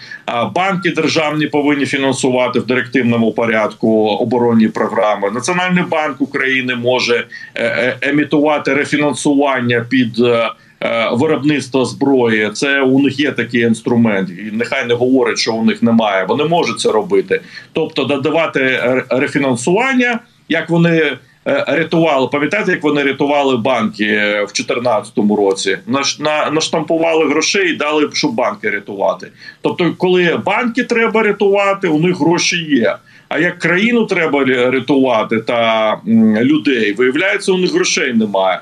Банки 0.55 0.91
державні 0.91 1.47
повинні 1.47 1.87
фінансувати 1.87 2.61
в 2.61 2.67
директивному 2.67 3.33
порядку 3.33 4.07
оборонні 4.07 4.69
програми. 4.69 5.31
Національний 5.31 5.85
банк 5.85 6.21
України 6.21 6.75
може 6.75 7.27
е, 7.55 7.65
е, 7.65 7.97
емітувати 8.03 8.75
рефінансування 8.75 9.87
під. 9.91 10.19
Е, 10.83 10.93
Е, 10.93 11.11
виробництва 11.13 11.85
зброї. 11.85 12.51
Це 12.53 12.81
у 12.81 12.99
них 12.99 13.21
є 13.21 13.33
такий 13.33 13.61
інструмент, 13.61 14.31
і 14.31 14.57
нехай 14.57 14.87
не 14.87 14.95
говорять, 14.95 15.39
що 15.39 15.53
у 15.53 15.65
них 15.65 15.83
немає. 15.83 16.25
Вони 16.29 16.45
можуть 16.45 16.81
це 16.81 16.93
робити, 16.93 17.41
тобто 17.73 18.05
додавати 18.05 18.81
рефінансування, 19.11 20.19
як 20.49 20.71
вони. 20.71 21.17
Е, 21.47 21.65
рятували, 21.69 22.29
пам'ятаєте, 22.33 22.71
як 22.71 22.83
вони 22.83 23.03
рятували 23.03 23.57
банки 23.57 24.05
в 24.17 24.53
2014 24.53 25.13
році? 25.39 25.79
наштампували 26.53 27.29
грошей 27.29 27.73
і 27.73 27.77
дали, 27.77 28.09
щоб 28.13 28.35
банки 28.35 28.71
рятувати. 28.71 29.29
Тобто, 29.63 29.95
коли 29.99 30.41
банки 30.45 30.85
треба 30.85 31.23
рятувати, 31.23 31.89
у 31.89 31.99
них 31.99 32.21
гроші 32.21 32.57
є. 32.57 32.97
А 33.29 33.39
як 33.39 33.59
країну 33.59 34.07
треба 34.07 34.45
рятувати 34.45 35.39
та 35.41 35.97
людей, 36.43 36.93
виявляється, 36.93 37.53
у 37.53 37.59
них 37.59 37.73
грошей 37.73 38.13
немає. 38.15 38.61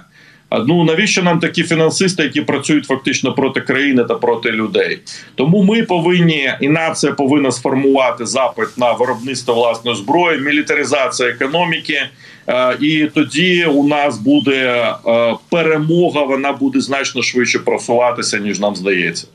Ну 0.67 0.85
навіщо 0.85 1.23
нам 1.23 1.39
такі 1.39 1.63
фінансисти, 1.63 2.23
які 2.23 2.41
працюють 2.41 2.87
фактично 2.87 3.35
проти 3.35 3.61
країни 3.61 4.05
та 4.05 4.15
проти 4.15 4.51
людей? 4.51 4.99
Тому 5.35 5.63
ми 5.63 5.83
повинні 5.83 6.53
і 6.61 6.69
нація 6.69 7.13
повинна 7.13 7.51
сформувати 7.51 8.27
запит 8.27 8.69
на 8.77 8.93
виробництво 8.93 9.55
власної 9.55 9.97
зброї, 9.97 10.41
мілітаризація 10.41 11.29
економіки. 11.29 12.03
Е, 12.49 12.77
і 12.81 13.07
тоді 13.15 13.65
у 13.65 13.89
нас 13.89 14.19
буде 14.19 14.95
е, 15.07 15.35
перемога. 15.51 16.23
Вона 16.23 16.53
буде 16.53 16.81
значно 16.81 17.23
швидше 17.23 17.59
просуватися 17.59 18.39
ніж 18.39 18.61
нам 18.61 18.77
здається. 18.77 19.27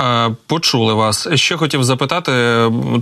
Е, 0.00 0.30
почули 0.46 0.94
вас. 0.94 1.28
Ще 1.34 1.56
хотів 1.56 1.84
запитати, 1.84 2.32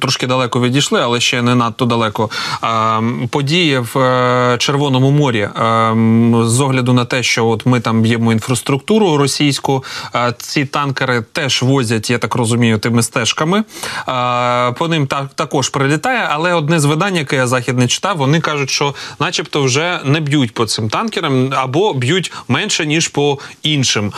трошки 0.01 0.27
далеко 0.27 0.61
відійшли, 0.61 1.01
але 1.01 1.21
ще 1.21 1.43
не 1.43 1.55
надто 1.55 1.85
далеко. 1.85 2.31
Е, 2.65 3.03
події 3.31 3.79
в 3.79 3.99
е, 3.99 4.57
Червоному 4.59 5.11
морі 5.11 5.49
з 6.49 6.61
огляду 6.61 6.93
на 6.93 7.05
те, 7.05 7.23
що 7.23 7.47
от 7.47 7.67
ми 7.67 7.81
там 7.81 8.03
б'ємо 8.03 8.33
інфраструктуру 8.33 9.17
російську, 9.17 9.85
ці 10.37 10.65
танкери 10.65 11.25
теж 11.33 11.63
возять, 11.63 12.11
я 12.11 12.19
так 12.19 12.35
розумію, 12.35 12.79
тими 12.79 13.03
стежками. 13.03 13.65
По 14.79 14.89
ним 14.89 15.09
також 15.35 15.69
прилітає, 15.69 16.29
але 16.31 16.55
одне 16.55 16.81
з 16.81 16.85
видань, 16.85 17.17
яке 17.17 17.37
я 17.37 17.47
західне 17.47 17.89
читав, 17.89 18.17
вони 18.17 18.41
кажуть, 18.41 18.71
що, 18.71 18.95
начебто, 19.21 19.63
вже 19.63 20.01
не 20.05 20.21
б'ють 20.21 20.55
по 20.55 20.67
цим 20.67 20.89
танкерам 20.89 21.53
або 21.57 21.95
б'ють 21.95 22.33
менше 22.49 22.87
ніж 22.87 23.09
по 23.09 23.39
іншим. 23.63 24.13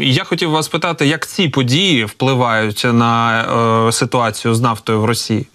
Я 0.00 0.24
хотів 0.24 0.50
вас 0.50 0.68
питати, 0.68 1.06
як 1.06 1.27
ці 1.28 1.48
події 1.48 2.04
впливають 2.04 2.84
на 2.84 3.42
е, 3.88 3.92
ситуацію 3.92 4.54
з 4.54 4.60
нафтою 4.60 5.00
в 5.00 5.04
Росії? 5.04 5.46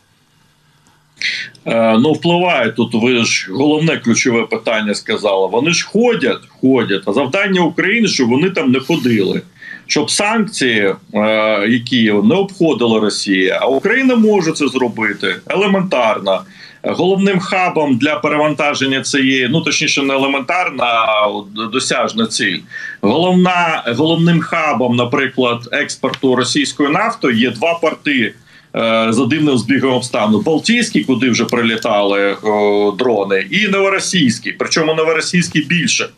Е, 1.66 1.98
ну, 1.98 2.14
впливає 2.14 2.72
тут. 2.72 2.94
Ви 2.94 3.26
ж 3.26 3.48
головне 3.52 3.98
ключове 3.98 4.44
питання 4.44 4.96
сказали. 4.96 5.48
Вони 5.48 5.72
ж 5.72 5.88
ходять, 5.88 6.42
ходять. 6.62 7.04
А 7.06 7.14
завдання 7.14 7.62
України, 7.62 8.08
щоб 8.08 8.30
вони 8.30 8.50
там 8.50 8.72
не 8.72 8.80
ходили. 8.80 9.42
Щоб 9.88 10.12
санкції, 10.12 10.96
е, 11.14 11.68
які 11.70 12.12
не 12.12 12.36
обходила 12.36 13.00
Росія, 13.00 13.60
а 13.62 13.66
Україна 13.66 14.16
може 14.16 14.52
це 14.52 14.68
зробити 14.68 15.36
елементарно 15.50 16.42
головним 16.84 17.40
хабом 17.40 17.98
для 17.98 18.16
перевантаження 18.16 19.02
цієї, 19.02 19.48
ну 19.50 19.62
точніше, 19.62 20.04
не 20.04 20.14
елементарна 20.14 20.84
а 20.84 21.30
досяжна 21.74 22.28
ціль. 22.28 22.60
Головна 23.02 23.84
головним 23.98 24.40
хабом, 24.40 24.96
наприклад, 24.96 25.70
експорту 25.72 26.36
російської 26.36 26.90
нафти 26.90 27.34
є 27.34 27.52
два 27.52 27.74
порти. 27.74 28.34
Е, 28.76 29.08
за 29.10 29.26
дивним 29.26 29.58
збігом 29.58 29.94
обставин. 29.94 30.42
Балтійський, 30.42 31.04
куди 31.04 31.30
вже 31.30 31.46
прилітали 31.46 32.34
о, 32.44 32.92
дрони, 33.00 33.48
і 33.52 33.68
новоросійський. 33.68 34.54
Причому 34.54 34.94
новоросійський 34.94 35.66
більше. 35.66 36.10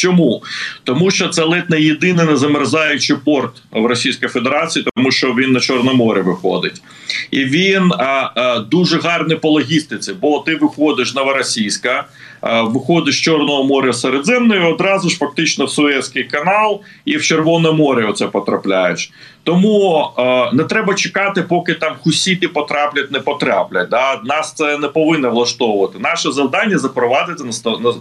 Чому? 0.00 0.42
Тому 0.84 1.10
що 1.10 1.28
це 1.28 1.44
ледь 1.44 1.70
не 1.70 1.80
єдиний 1.80 2.26
незамерзаючий 2.26 3.16
порт 3.24 3.62
в 3.70 3.86
Російській 3.86 4.26
Федерації, 4.28 4.86
тому 4.94 5.10
що 5.10 5.34
він 5.34 5.52
на 5.52 5.60
Чорне 5.60 5.92
море 5.92 6.22
виходить, 6.22 6.82
і 7.30 7.44
він 7.44 7.92
а, 7.92 8.30
а, 8.34 8.58
дуже 8.58 9.00
гарний 9.00 9.36
по 9.36 9.50
логістиці, 9.50 10.12
бо 10.20 10.38
ти 10.38 10.56
виходиш 10.56 11.14
новоросійська, 11.14 12.04
а, 12.40 12.62
виходиш 12.62 13.14
з 13.14 13.20
Чорного 13.20 13.64
моря 13.64 13.92
Середземної, 13.92 14.60
одразу 14.60 15.10
ж 15.10 15.16
фактично 15.16 15.64
в 15.64 15.70
Суезький 15.70 16.24
канал 16.24 16.80
і 17.04 17.16
в 17.16 17.22
Червоне 17.22 17.72
море 17.72 18.06
оце 18.06 18.26
потрапляєш. 18.26 19.10
Тому 19.44 20.08
е, 20.18 20.50
не 20.52 20.64
треба 20.64 20.94
чекати, 20.94 21.42
поки 21.42 21.74
там 21.74 21.94
хусіти 22.02 22.48
потраплять, 22.48 23.10
не 23.10 23.20
потраплять. 23.20 23.88
Да? 23.88 24.20
Нас 24.24 24.54
це 24.54 24.78
не 24.78 24.88
повинно 24.88 25.30
влаштовувати. 25.30 25.98
Наше 25.98 26.32
завдання 26.32 26.78
запровадити 26.78 27.44
на 27.44 27.52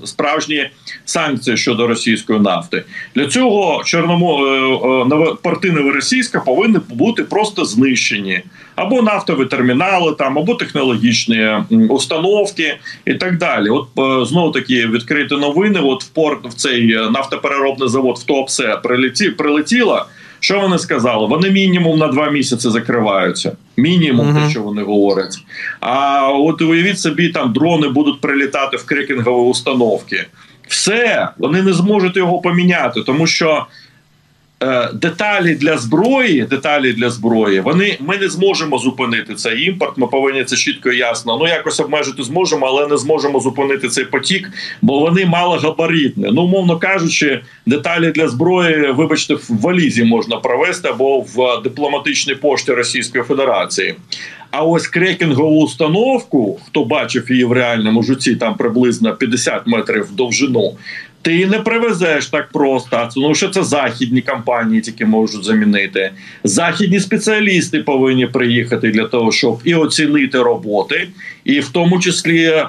справжні 0.07 0.69
санкції 1.05 1.57
щодо 1.57 1.87
російської 1.87 2.39
нафти. 2.39 2.83
Для 3.15 3.27
цього 3.27 3.83
чорномо 3.85 4.45
е, 4.45 5.31
е, 5.31 5.35
порти 5.43 5.71
Новоросійська 5.71 6.39
повинні 6.39 6.77
бути 6.89 7.23
просто 7.23 7.65
знищені 7.65 8.41
або 8.79 9.01
нафтові 9.01 9.45
термінали, 9.45 10.15
там 10.17 10.39
або 10.39 10.55
технологічні 10.55 11.49
установки 11.89 12.77
і 13.05 13.13
так 13.13 13.37
далі. 13.37 13.69
От 13.69 13.87
е, 13.99 14.25
знову 14.25 14.51
таки 14.51 14.87
відкриті 14.87 15.27
новини. 15.31 15.79
От 15.83 16.03
в 16.03 16.07
порт 16.07 16.45
в 16.45 16.53
цей 16.53 16.87
нафтопереробний 16.87 17.89
завод 17.89 18.17
в 18.17 18.23
Туапсе 18.23 18.79
прилеті 18.83 19.29
прилетіла. 19.29 20.05
Що 20.39 20.59
вони 20.59 20.79
сказали? 20.79 21.27
Вони 21.27 21.49
мінімум 21.49 21.99
на 21.99 22.07
два 22.07 22.29
місяці 22.29 22.69
закриваються. 22.69 23.51
Мінімум, 23.77 24.27
uh-huh. 24.27 24.43
те, 24.43 24.49
що 24.49 24.61
вони 24.61 24.83
говорять. 24.83 25.37
А 25.79 26.27
от 26.31 26.61
уявіть 26.61 26.99
собі, 26.99 27.29
там 27.29 27.53
дрони 27.53 27.87
будуть 27.87 28.21
прилітати 28.21 28.77
в 28.77 28.85
крекінгові 28.85 29.49
установки. 29.49 30.25
Все, 30.67 31.29
вони 31.37 31.61
не 31.61 31.73
зможуть 31.73 32.17
його 32.17 32.41
поміняти, 32.41 33.01
тому 33.01 33.27
що 33.27 33.65
Е, 33.67 33.88
деталі 34.93 35.55
для 35.55 35.77
зброї, 35.77 36.41
деталі 36.41 36.93
для 36.93 37.09
зброї, 37.09 37.59
вони 37.59 37.97
ми 37.99 38.17
не 38.17 38.29
зможемо 38.29 38.77
зупинити 38.77 39.35
цей 39.35 39.63
імпорт. 39.63 39.97
Ми 39.97 40.07
повинні 40.07 40.43
це 40.43 40.55
чітко 40.55 40.91
і 40.91 40.97
ясно. 40.97 41.37
Ну 41.41 41.47
якось 41.47 41.79
обмежити 41.79 42.23
зможемо, 42.23 42.65
але 42.65 42.87
не 42.87 42.97
зможемо 42.97 43.39
зупинити 43.39 43.89
цей 43.89 44.05
потік, 44.05 44.51
бо 44.81 44.99
вони 44.99 45.25
малогабаритні. 45.25 46.29
Ну, 46.31 46.41
умовно 46.41 46.79
кажучи, 46.79 47.41
деталі 47.65 48.11
для 48.11 48.27
зброї, 48.27 48.91
вибачте, 48.91 49.33
в 49.33 49.45
валізі 49.49 50.03
можна 50.03 50.37
провести 50.37 50.89
або 50.89 51.19
в 51.19 51.61
дипломатичній 51.63 52.35
пошті 52.35 52.71
Російської 52.71 53.23
Федерації. 53.23 53.95
А 54.51 54.63
ось 54.63 54.87
крекінгову 54.87 55.63
установку, 55.63 56.59
хто 56.67 56.85
бачив 56.85 57.31
її 57.31 57.43
в 57.43 57.51
реальному 57.51 58.03
житті, 58.03 58.35
там 58.35 58.57
приблизно 58.57 59.15
50 59.15 59.67
метрів 59.67 60.03
в 60.03 60.11
довжину. 60.11 60.73
Ти 61.21 61.45
не 61.45 61.59
привезеш 61.59 62.25
так 62.25 62.49
просто. 62.51 63.09
Ну 63.17 63.35
що 63.35 63.49
це 63.49 63.63
західні 63.63 64.21
компанії, 64.21 64.81
тільки 64.81 65.05
можуть 65.05 65.43
замінити. 65.43 66.11
Західні 66.43 66.99
спеціалісти 66.99 67.79
повинні 67.79 68.25
приїхати 68.25 68.91
для 68.91 69.05
того, 69.05 69.31
щоб 69.31 69.59
і 69.63 69.75
оцінити 69.75 70.41
роботи, 70.41 71.07
і 71.43 71.59
в 71.59 71.69
тому 71.69 71.99
числі 71.99 72.43
е, 72.45 72.65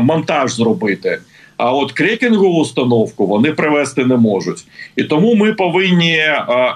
монтаж 0.00 0.52
зробити. 0.52 1.18
А 1.56 1.72
от 1.72 1.92
крекінгову 1.92 2.60
установку 2.60 3.26
вони 3.26 3.52
привести 3.52 4.04
не 4.04 4.16
можуть, 4.16 4.64
і 4.96 5.04
тому 5.04 5.34
ми 5.34 5.52
повинні 5.52 6.22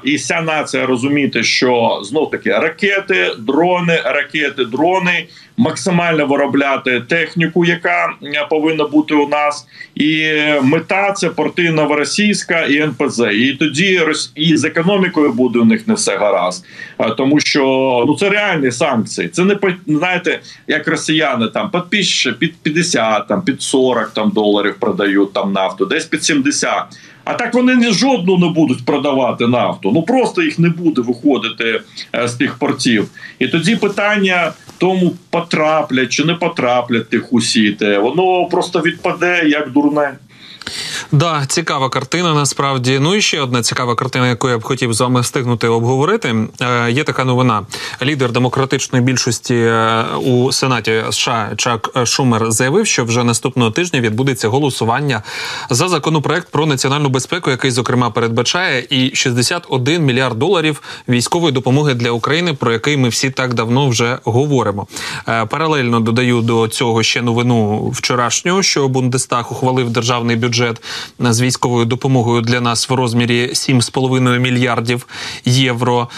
і 0.05 0.17
вся 0.17 0.41
нація 0.41 0.87
розуміти, 0.87 1.43
що 1.43 2.01
знов 2.05 2.31
таки 2.31 2.51
ракети, 2.51 3.31
дрони, 3.39 4.01
ракети, 4.05 4.65
дрони 4.65 5.27
максимально 5.59 6.27
виробляти 6.27 7.01
техніку, 7.01 7.65
яка 7.65 8.13
повинна 8.51 8.85
бути 8.85 9.15
у 9.15 9.29
нас, 9.29 9.67
і 9.95 10.33
мета 10.63 11.13
це 11.13 11.29
порти 11.29 11.71
Новоросійська 11.71 12.61
і 12.61 12.77
НПЗ. 12.77 13.21
І 13.33 13.53
тоді 13.53 14.01
і 14.35 14.57
з 14.57 14.65
економікою 14.65 15.33
буде 15.33 15.59
у 15.59 15.65
них 15.65 15.89
не 15.89 15.95
все 15.95 16.17
гаразд, 16.17 16.65
тому 17.17 17.41
що 17.41 17.65
ну 18.07 18.17
це 18.17 18.31
реальні 18.31 18.71
санкції. 18.73 19.29
Це 19.29 19.45
не 19.45 19.59
знаєте, 19.87 20.41
як 20.67 20.89
росіяни 20.89 21.49
там 21.49 21.71
під 21.91 22.39
під 22.39 22.57
50, 22.57 23.29
там 23.29 23.43
під 23.43 23.63
40 23.63 24.11
там 24.11 24.31
доларів 24.31 24.77
продають 24.81 25.33
там 25.33 25.53
нафту, 25.53 25.87
десь 25.87 26.05
під 26.05 26.25
70. 26.25 26.85
А 27.25 27.35
так 27.35 27.55
вони 27.55 27.77
ні 27.77 27.93
жодну 27.93 28.39
не 28.39 28.49
будуть 28.49 28.85
продавати 28.85 29.47
нафту. 29.47 29.93
Ну 29.93 30.03
просто 30.03 30.43
їх 30.43 30.59
не 30.59 30.69
буде 30.69 31.03
виходити 31.03 31.81
е, 32.15 32.29
з 32.29 32.33
тих 32.35 32.59
портів. 32.59 33.09
І 33.39 33.49
тоді 33.49 33.77
питання 33.77 34.53
тому 34.79 35.13
потраплять 35.31 36.09
чи 36.09 36.25
не 36.25 36.35
потраплять 36.35 37.11
тих 37.11 37.33
усіти, 37.33 37.99
воно 37.99 38.47
просто 38.47 38.81
відпаде 38.81 39.43
як 39.47 39.71
дурне. 39.73 40.13
Да, 41.13 41.47
цікава 41.47 41.89
картина. 41.89 42.35
Насправді, 42.35 42.99
ну 42.99 43.15
і 43.15 43.21
ще 43.21 43.41
одна 43.41 43.63
цікава 43.63 43.95
картина, 43.95 44.29
яку 44.29 44.49
я 44.49 44.59
б 44.59 44.63
хотів 44.63 44.93
з 44.93 45.01
вами 45.01 45.21
встигнути 45.21 45.69
обговорити. 45.69 46.35
Е, 46.61 46.91
Є 46.91 47.05
така 47.05 47.25
новина. 47.25 47.63
Лідер 48.03 48.33
демократичної 48.33 49.05
більшості 49.05 49.55
е, 49.55 50.05
у 50.25 50.53
сенаті 50.53 51.03
США 51.11 51.51
Чак 51.57 51.91
Шумер 52.05 52.51
заявив, 52.51 52.87
що 52.87 53.05
вже 53.05 53.25
наступного 53.25 53.71
тижня 53.71 54.01
відбудеться 54.01 54.49
голосування 54.49 55.23
за 55.71 55.89
законопроект 55.89 56.49
про 56.51 56.67
національну 56.67 57.09
безпеку, 57.09 57.51
який 57.51 57.71
зокрема 57.71 58.11
передбачає 58.11 58.87
і 58.91 59.11
61 59.15 60.05
мільярд 60.05 60.39
доларів 60.39 60.83
військової 61.09 61.53
допомоги 61.53 61.95
для 61.95 62.11
України, 62.11 62.55
про 62.55 62.73
який 62.73 62.97
ми 62.97 63.09
всі 63.09 63.31
так 63.31 63.55
давно 63.55 63.89
вже 63.89 64.19
говоримо. 64.25 64.87
Е, 65.29 65.47
паралельно 65.47 66.01
додаю 66.01 66.41
до 66.41 66.69
цього 66.69 67.03
ще 67.03 67.23
новину 67.23 67.89
вчорашнього, 67.89 68.63
що 68.63 68.89
Бундестаг 68.89 69.53
ухвалив 69.53 69.91
державний 69.91 70.37
бюджет 70.37 70.48
з 71.21 71.41
військовою 71.41 71.85
допомогою 71.85 72.43
для 72.43 72.61
нас 72.61 72.91
в 72.91 72.93
розмірі 72.93 73.51
7,5 73.53 74.39
мільярдів 74.39 75.07
євро. 75.45 76.09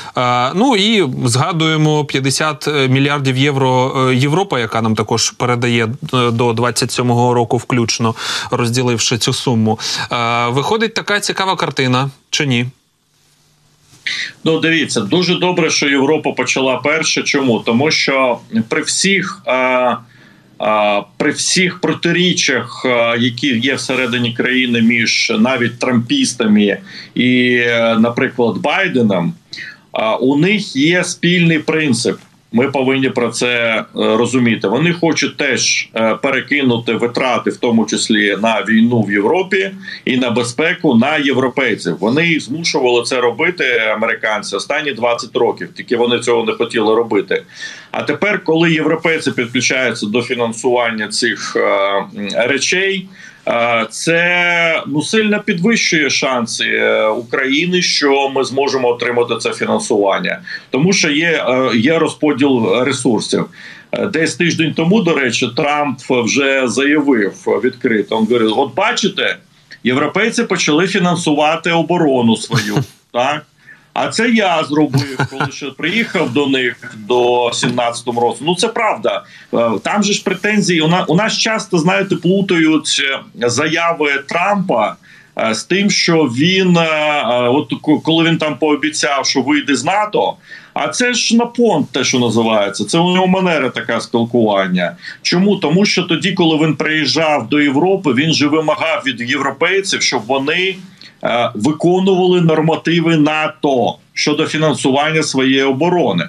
Ну 0.54 0.76
і 0.76 1.08
згадуємо 1.24 2.04
50 2.04 2.68
мільярдів 2.88 3.36
євро 3.36 4.06
е, 4.10 4.14
Європа, 4.14 4.60
яка 4.60 4.82
нам 4.82 4.94
також 4.94 5.30
передає 5.30 5.84
е, 5.84 6.30
до 6.30 6.50
27-го 6.52 7.34
року, 7.34 7.56
включно 7.56 8.14
розділивши 8.50 9.18
цю 9.18 9.32
суму. 9.32 9.78
Виходить 10.48 10.94
така 10.94 11.20
цікава 11.20 11.56
картина 11.56 12.10
чи 12.30 12.46
ні? 12.46 12.66
Ну, 14.44 14.60
дивіться, 14.60 15.00
дуже 15.00 15.34
добре, 15.34 15.70
що 15.70 15.88
Європа 15.88 16.32
почала 16.32 16.76
перше. 16.76 17.22
Чому? 17.22 17.60
Тому 17.60 17.90
що 17.90 18.38
при 18.68 18.82
всіх. 18.82 19.42
При 21.16 21.30
всіх 21.30 21.80
протиріччях, 21.80 22.86
які 23.18 23.58
є 23.58 23.74
всередині 23.74 24.32
країни 24.32 24.82
між 24.82 25.32
навіть 25.38 25.78
трампістами 25.78 26.78
і, 27.14 27.60
наприклад, 27.98 28.58
Байденом, 28.58 29.34
у 30.20 30.36
них 30.36 30.76
є 30.76 31.04
спільний 31.04 31.58
принцип. 31.58 32.16
Ми 32.52 32.70
повинні 32.70 33.10
про 33.10 33.28
це 33.28 33.74
е, 33.78 33.84
розуміти. 33.94 34.68
Вони 34.68 34.92
хочуть 34.92 35.36
теж 35.36 35.88
е, 35.96 36.14
перекинути 36.14 36.92
витрати, 36.94 37.50
в 37.50 37.56
тому 37.56 37.86
числі 37.86 38.36
на 38.42 38.64
війну 38.68 39.02
в 39.02 39.12
Європі 39.12 39.70
і 40.04 40.16
на 40.16 40.30
безпеку 40.30 40.94
на 40.94 41.16
європейців. 41.16 41.96
Вони 42.00 42.40
змушували 42.40 43.02
це 43.02 43.20
робити 43.20 43.64
американці 43.92 44.56
останні 44.56 44.92
20 44.92 45.36
років. 45.36 45.68
Тільки 45.74 45.96
вони 45.96 46.18
цього 46.18 46.44
не 46.44 46.52
хотіли 46.52 46.94
робити. 46.94 47.42
А 47.90 48.02
тепер, 48.02 48.44
коли 48.44 48.72
європейці 48.72 49.30
підключаються 49.30 50.06
до 50.06 50.22
фінансування 50.22 51.08
цих 51.08 51.56
е, 51.56 52.48
речей. 52.48 53.08
Це 53.90 54.82
ну 54.86 55.02
сильно 55.02 55.42
підвищує 55.42 56.10
шанси 56.10 56.64
е, 56.64 57.06
України, 57.06 57.82
що 57.82 58.28
ми 58.28 58.44
зможемо 58.44 58.88
отримати 58.88 59.36
це 59.36 59.52
фінансування, 59.52 60.40
тому 60.70 60.92
що 60.92 61.10
є 61.10 61.46
е, 61.48 61.76
є 61.76 61.98
розподіл 61.98 62.82
ресурсів. 62.82 63.46
Е, 63.92 64.06
десь 64.06 64.34
тиждень 64.34 64.74
тому, 64.76 65.00
до 65.00 65.14
речі, 65.14 65.48
Трамп 65.56 65.98
вже 66.08 66.68
заявив 66.68 67.32
відкрито. 67.64 68.18
Він 68.18 68.26
говорить: 68.26 68.52
от 68.56 68.74
бачите, 68.74 69.36
європейці 69.84 70.44
почали 70.44 70.86
фінансувати 70.86 71.70
оборону 71.70 72.36
свою 72.36 72.74
так. 73.12 73.46
А 73.92 74.08
це 74.08 74.30
я 74.30 74.64
зробив, 74.64 75.18
коли 75.30 75.46
ще 75.52 75.66
приїхав 75.66 76.32
до 76.32 76.46
них 76.46 76.94
до 76.96 77.48
17-му 77.48 78.20
року. 78.20 78.38
Ну 78.40 78.54
це 78.54 78.68
правда. 78.68 79.24
Е, 79.54 79.70
там 79.82 80.02
же 80.02 80.12
ж 80.12 80.24
претензії. 80.24 80.80
У 81.08 81.14
нас 81.14 81.38
часто 81.38 81.78
знаєте, 81.78 82.16
плутають 82.16 83.02
е, 83.42 83.48
заяви 83.48 84.24
Трампа. 84.28 84.96
Е, 85.38 85.54
з 85.54 85.64
тим, 85.64 85.90
що 85.90 86.16
він 86.16 86.78
от 87.26 87.72
коли 88.04 88.24
він 88.24 88.38
там 88.38 88.58
пообіцяв, 88.58 89.26
що 89.26 89.42
вийде 89.42 89.76
з 89.76 89.84
НАТО, 89.84 90.36
а 90.74 90.88
це 90.88 91.14
ж 91.14 91.36
на 91.36 91.46
понт, 91.46 91.92
те, 91.92 92.04
що 92.04 92.18
називається, 92.18 92.84
це 92.84 92.98
у 92.98 93.14
нього 93.14 93.26
манера 93.26 93.70
така 93.70 94.00
спілкування. 94.00 94.96
Чому 95.22 95.56
тому, 95.56 95.84
що 95.84 96.02
тоді, 96.02 96.32
коли 96.32 96.66
він 96.66 96.76
приїжджав 96.76 97.48
до 97.48 97.60
Європи, 97.60 98.12
він 98.12 98.32
же 98.32 98.46
вимагав 98.46 99.02
від 99.06 99.30
європейців, 99.30 100.02
щоб 100.02 100.22
вони 100.26 100.76
виконували 101.54 102.40
нормативи 102.40 103.16
НАТО 103.16 103.96
щодо 104.14 104.46
фінансування 104.46 105.22
своєї 105.22 105.62
оборони. 105.62 106.28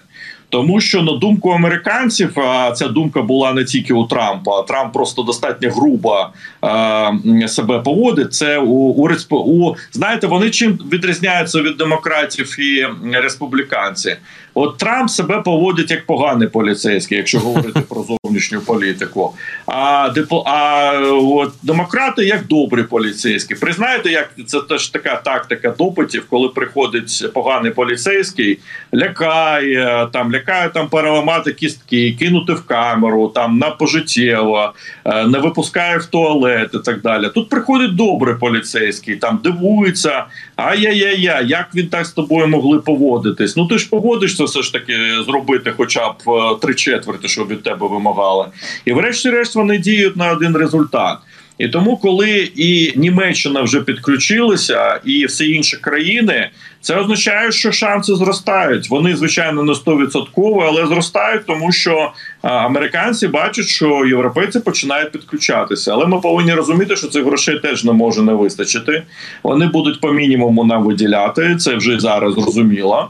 Тому 0.52 0.82
що 0.82 1.02
на 1.02 1.18
думку 1.18 1.50
американців, 1.50 2.40
а 2.40 2.72
ця 2.72 2.88
думка 2.88 3.22
була 3.22 3.54
не 3.54 3.64
тільки 3.64 3.94
у 3.94 4.04
Трампа. 4.04 4.62
Трамп 4.62 4.94
просто 4.94 5.24
достатньо 5.24 5.70
грубо 5.70 6.28
е, 6.64 7.48
себе 7.48 7.80
поводить. 7.80 8.34
Це 8.34 8.58
у 8.58 9.08
у, 9.30 9.36
у 9.36 9.76
знаєте, 9.92 10.28
вони 10.28 10.50
чим 10.50 10.80
відрізняються 10.92 11.62
від 11.62 11.78
демократів 11.78 12.60
і 12.60 12.88
республіканців. 13.14 14.16
От 14.54 14.78
Трамп 14.78 15.10
себе 15.10 15.42
поводить 15.42 15.92
як 15.92 16.06
поганий 16.06 16.48
поліцейський, 16.48 17.18
якщо 17.18 17.40
говорити 17.40 17.80
про 17.90 18.04
зовнішню 18.04 18.62
політику. 18.62 19.34
А 19.66 20.10
депо, 20.16 20.44
а 20.48 20.92
от 21.12 21.54
демократи 21.64 22.26
як 22.26 22.48
добрі 22.48 22.84
поліцейські. 22.84 23.56
Признаєте, 23.56 24.12
як 24.12 24.30
це 24.48 24.62
теж 24.62 24.88
така 24.88 25.16
тактика 25.16 25.74
допитів, 25.78 26.26
коли 26.30 26.50
приходить 26.50 27.34
поганий 27.34 27.72
поліцейський, 27.72 28.60
лякає 28.94 30.08
там, 30.14 30.34
лякає 30.34 30.70
там 30.70 30.90
переламати 30.90 31.54
кістки, 31.54 32.16
кинути 32.20 32.54
в 32.54 32.66
камеру, 32.66 33.32
там 33.36 33.58
на 33.58 33.70
пожиттєво, 33.70 34.74
е, 35.06 35.28
не 35.28 35.40
випускає 35.40 35.98
в 35.98 36.06
туалет 36.06 36.70
і 36.74 36.80
так 36.80 37.02
далі. 37.02 37.30
Тут 37.34 37.50
приходить 37.50 37.96
добрий 37.96 38.36
поліцейський, 38.36 39.16
там 39.16 39.40
дивується. 39.44 40.26
Ай-яй-яй, 40.56 41.48
як 41.48 41.68
він 41.76 41.88
так 41.88 42.06
з 42.06 42.12
тобою 42.12 42.48
могли 42.48 42.80
поводитись? 42.80 43.56
Ну 43.56 43.68
ти 43.68 43.78
ж 43.78 43.90
поводишся 43.90 44.41
це 44.42 44.46
все 44.46 44.62
ж 44.62 44.74
таки 44.74 44.98
зробити, 45.26 45.74
хоча 45.78 46.10
б 46.10 46.16
е, 46.28 46.56
три 46.62 46.76
четверти, 46.76 47.28
що 47.28 47.46
від 47.46 47.64
тебе 47.64 47.88
вимагали, 47.88 48.46
і 48.86 48.94
врешті-решт 48.94 49.56
вони 49.56 49.78
діють 49.78 50.18
на 50.18 50.32
один 50.32 50.58
результат. 50.58 51.18
І 51.58 51.68
тому, 51.68 51.98
коли 51.98 52.52
і 52.56 52.94
Німеччина 52.96 53.62
вже 53.62 53.82
підключилася, 53.82 55.00
і 55.06 55.26
всі 55.26 55.52
інші 55.52 55.78
країни, 55.78 56.50
це 56.82 56.96
означає, 56.96 57.52
що 57.52 57.72
шанси 57.72 58.16
зростають. 58.16 58.90
Вони 58.90 59.16
звичайно 59.16 59.64
не 59.64 59.74
100%, 59.74 60.64
але 60.68 60.88
зростають, 60.88 61.46
тому 61.46 61.72
що 61.72 62.12
американці 62.42 63.28
бачать, 63.28 63.66
що 63.66 64.06
європейці 64.06 64.60
починають 64.60 65.12
підключатися. 65.12 65.94
Але 65.94 66.06
ми 66.06 66.20
повинні 66.20 66.54
розуміти, 66.54 66.96
що 66.96 67.08
цих 67.08 67.26
грошей 67.26 67.60
теж 67.60 67.84
не 67.84 67.92
може 67.92 68.22
не 68.22 68.34
вистачити. 68.34 69.04
Вони 69.44 69.68
будуть 69.68 70.02
по 70.02 70.12
мінімуму 70.12 70.64
нам 70.64 70.84
виділяти. 70.84 71.56
Це 71.56 71.76
вже 71.76 72.00
зараз 72.00 72.34
зрозуміло. 72.34 73.10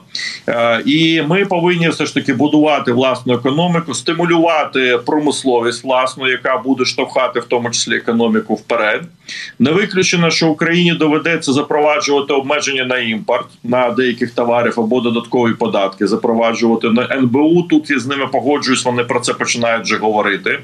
І 0.85 1.21
ми 1.21 1.45
повинні 1.45 1.89
все 1.89 2.05
ж 2.05 2.13
таки 2.13 2.33
будувати 2.33 2.91
власну 2.91 3.33
економіку, 3.33 3.93
стимулювати 3.93 4.99
промисловість 5.05 5.83
власну, 5.83 6.29
яка 6.29 6.57
буде 6.57 6.85
штовхати 6.85 7.39
в 7.39 7.45
тому 7.45 7.69
числі 7.69 7.95
економіку 7.95 8.55
вперед. 8.55 9.01
Не 9.59 9.71
виключено, 9.71 10.31
що 10.31 10.47
Україні 10.47 10.93
доведеться 10.93 11.53
запроваджувати 11.53 12.33
обмеження 12.33 12.85
на 12.85 12.97
імпорт 12.97 13.47
на 13.63 13.89
деяких 13.89 14.31
товарів 14.31 14.73
або 14.77 15.01
додаткові 15.01 15.53
податки, 15.53 16.07
запроваджувати 16.07 16.89
на 16.89 17.07
НБУ. 17.11 17.63
Тут 17.69 17.89
я 17.89 17.99
з 17.99 18.07
ними 18.07 18.27
погоджуюсь. 18.27 18.85
Вони 18.85 19.03
про 19.03 19.19
це 19.19 19.33
починають 19.33 19.83
вже 19.83 19.97
говорити. 19.97 20.59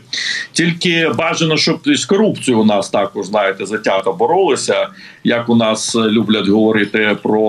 Тільки 0.52 1.12
бажано, 1.18 1.58
щоб 1.58 1.80
з 1.86 2.06
корупцією 2.06 2.62
у 2.62 2.66
нас 2.66 2.90
також 2.90 3.26
знаєте 3.26 3.66
затято 3.66 4.14
боролися, 4.14 4.88
як 5.24 5.50
у 5.50 5.56
нас 5.56 5.96
люблять 5.96 6.48
говорити 6.48 7.18
про 7.24 7.42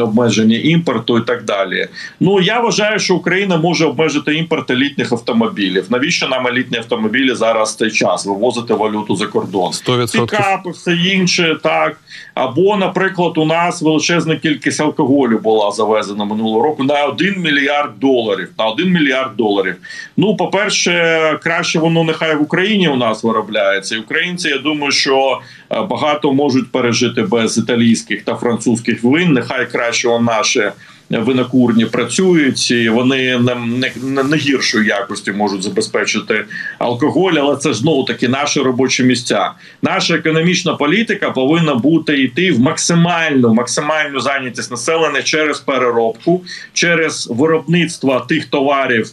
обмеження 0.00 0.56
імпорту 0.56 1.18
і 1.18 1.20
так 1.20 1.44
далі. 1.44 1.88
Ну 2.20 2.40
я 2.40 2.60
вважаю, 2.60 2.98
що 2.98 3.14
Україна 3.14 3.56
може 3.56 3.86
обмежити 3.86 4.34
імпорт 4.34 4.70
елітних 4.70 5.12
автомобілів. 5.12 5.86
Навіщо 5.90 6.28
нам 6.28 6.46
елітні 6.46 6.78
автомобілі 6.78 7.34
зараз 7.34 7.76
цей 7.76 7.90
час 7.90 8.26
вивозити 8.26 8.74
валюту 8.74 9.16
за 9.16 9.26
кордон? 9.26 9.72
100%. 9.72 10.20
Пікапи, 10.20 10.70
все 10.70 10.92
інше 10.92 11.56
так. 11.62 11.96
Або, 12.34 12.76
наприклад, 12.76 13.38
у 13.38 13.44
нас 13.44 13.82
величезна 13.82 14.36
кількість 14.36 14.80
алкоголю 14.96 15.38
була 15.38 15.70
завезена 15.70 16.24
минулого 16.24 16.62
року 16.62 16.84
на 16.84 17.04
1 17.04 17.42
мільярд 17.42 17.98
доларів. 18.00 18.48
На 18.58 18.66
1 18.66 18.92
мільярд 18.92 19.36
доларів. 19.36 19.76
Ну, 20.16 20.36
по 20.36 20.48
перше, 20.48 21.38
краще 21.42 21.78
воно 21.78 22.04
нехай 22.04 22.36
в 22.36 22.42
Україні 22.42 22.88
у 22.88 22.96
нас 22.96 23.24
виробляється. 23.24 23.96
І 23.96 23.98
Українці, 23.98 24.48
я 24.48 24.58
думаю, 24.58 24.92
що 24.92 25.40
е, 25.70 25.82
багато 25.82 26.32
можуть 26.32 26.72
пережити 26.72 27.22
без 27.22 27.58
італійських 27.58 28.22
та 28.22 28.34
французьких 28.34 29.04
вин. 29.04 29.32
Нехай 29.32 29.70
краще 29.70 30.20
наше 30.20 30.72
винокурні 31.10 31.86
працюють, 31.86 32.70
і 32.70 32.88
вони 32.88 33.38
не, 33.38 33.54
не, 34.02 34.22
не 34.22 34.36
гіршої 34.36 34.86
якості 34.88 35.32
можуть 35.32 35.62
забезпечити 35.62 36.44
алкоголь, 36.78 37.32
але 37.32 37.56
це 37.56 37.74
знову 37.74 38.04
таки 38.04 38.28
наші 38.28 38.60
робочі 38.60 39.04
місця. 39.04 39.50
Наша 39.82 40.14
економічна 40.14 40.74
політика 40.74 41.30
повинна 41.30 41.74
бути 41.74 42.22
йти 42.22 42.52
в 42.52 42.60
максимальну 42.60 43.54
максимальну 43.54 44.20
зайнятість 44.20 44.70
населення 44.70 45.22
через 45.22 45.60
переробку, 45.60 46.44
через 46.72 47.28
виробництво 47.30 48.26
тих 48.28 48.44
товарів 48.44 49.10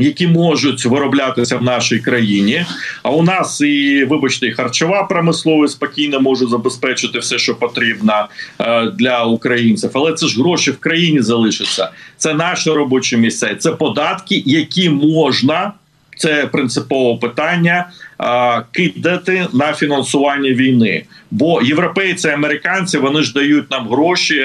які 0.00 0.26
можуть 0.26 0.86
вироблятися 0.86 1.56
в 1.56 1.62
нашій 1.62 1.98
країні. 1.98 2.64
А 3.02 3.10
у 3.10 3.22
нас 3.22 3.60
і 3.60 4.04
вибачте, 4.04 4.46
і 4.46 4.52
харчова 4.52 5.02
промисловість 5.02 5.74
спокійно 5.74 6.20
може 6.20 6.46
забезпечити 6.46 7.18
все, 7.18 7.38
що 7.38 7.54
потрібно 7.54 8.28
е, 8.60 8.86
для 8.86 9.24
українців. 9.24 9.90
Але 9.94 10.12
це 10.12 10.26
ж 10.26 10.40
гроші 10.40 10.70
в 10.70 10.78
країні 10.78 11.22
залишаться. 11.22 11.90
Це 12.16 12.34
наші 12.34 12.70
робочі 12.70 13.16
місця, 13.16 13.54
це 13.54 13.72
податки, 13.72 14.42
які 14.46 14.90
можна. 14.90 15.72
Це 16.16 16.46
принципове 16.46 17.18
питання 17.20 17.90
а, 18.18 18.62
кидати 18.72 19.46
на 19.52 19.72
фінансування 19.72 20.50
війни. 20.50 21.04
Бо 21.30 21.62
європейці, 21.62 22.28
американці 22.28 22.98
вони 22.98 23.22
ж 23.22 23.32
дають 23.32 23.70
нам 23.70 23.88
гроші 23.88 24.40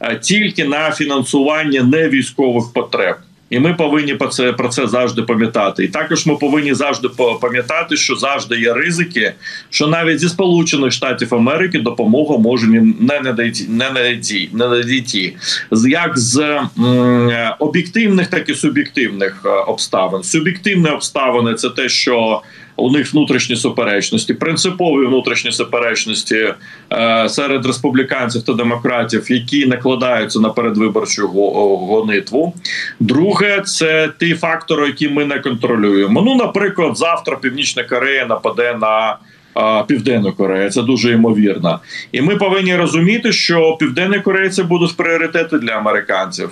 е, 0.00 0.18
тільки 0.22 0.64
на 0.64 0.90
фінансування 0.90 1.82
невійськових 1.82 2.64
потреб. 2.74 3.16
І 3.50 3.58
ми 3.58 3.74
повинні 3.74 4.14
про 4.14 4.28
це 4.28 4.52
про 4.52 4.68
це 4.68 4.86
завжди 4.86 5.22
пам'ятати. 5.22 5.84
І 5.84 5.88
також 5.88 6.26
ми 6.26 6.36
повинні 6.36 6.74
завжди 6.74 7.08
пам'ятати, 7.40 7.96
що 7.96 8.16
завжди 8.16 8.60
є 8.60 8.74
ризики, 8.74 9.32
що 9.70 9.86
навіть 9.86 10.20
зі 10.20 10.28
Сполучених 10.28 10.92
Штатів 10.92 11.34
Америки 11.34 11.78
допомога 11.78 12.38
може 12.38 12.66
не 13.00 13.20
надійти, 13.20 13.64
не 13.68 13.90
надійти, 13.90 14.48
не 14.52 14.68
надійти. 14.68 15.34
як 15.88 16.18
з 16.18 16.60
об'єктивних, 17.58 18.26
так 18.26 18.48
і 18.48 18.54
суб'єктивних 18.54 19.42
е, 19.44 19.48
обставин. 19.48 20.22
Суб'єктивні 20.22 20.90
обставини 20.90 21.54
це 21.54 21.70
те, 21.70 21.88
що 21.88 22.42
у 22.80 22.90
них 22.90 23.12
внутрішні 23.12 23.56
суперечності, 23.56 24.34
принципові 24.34 25.06
внутрішні 25.06 25.52
суперечності 25.52 26.54
е, 26.92 27.28
серед 27.28 27.66
республіканців 27.66 28.42
та 28.42 28.52
демократів, 28.52 29.32
які 29.32 29.66
накладаються 29.66 30.40
на 30.40 30.48
передвиборчу 30.50 31.28
гонитву. 31.28 32.54
Друге, 33.00 33.60
це 33.60 34.12
ті 34.20 34.34
фактори, 34.34 34.86
які 34.86 35.08
ми 35.08 35.24
не 35.24 35.38
контролюємо. 35.38 36.22
Ну, 36.22 36.34
наприклад, 36.34 36.96
завтра 36.96 37.36
Північна 37.36 37.84
Корея 37.84 38.26
нападе 38.26 38.76
на 38.80 39.16
Південну 39.86 40.32
Корею. 40.32 40.70
Це 40.70 40.82
дуже 40.82 41.12
ймовірно. 41.12 41.80
І 42.12 42.20
ми 42.20 42.36
повинні 42.36 42.76
розуміти, 42.76 43.32
що 43.32 43.76
Південна 43.80 44.20
Корея 44.20 44.50
це 44.50 44.62
будуть 44.62 44.96
пріоритети 44.96 45.58
для 45.58 45.72
американців, 45.72 46.50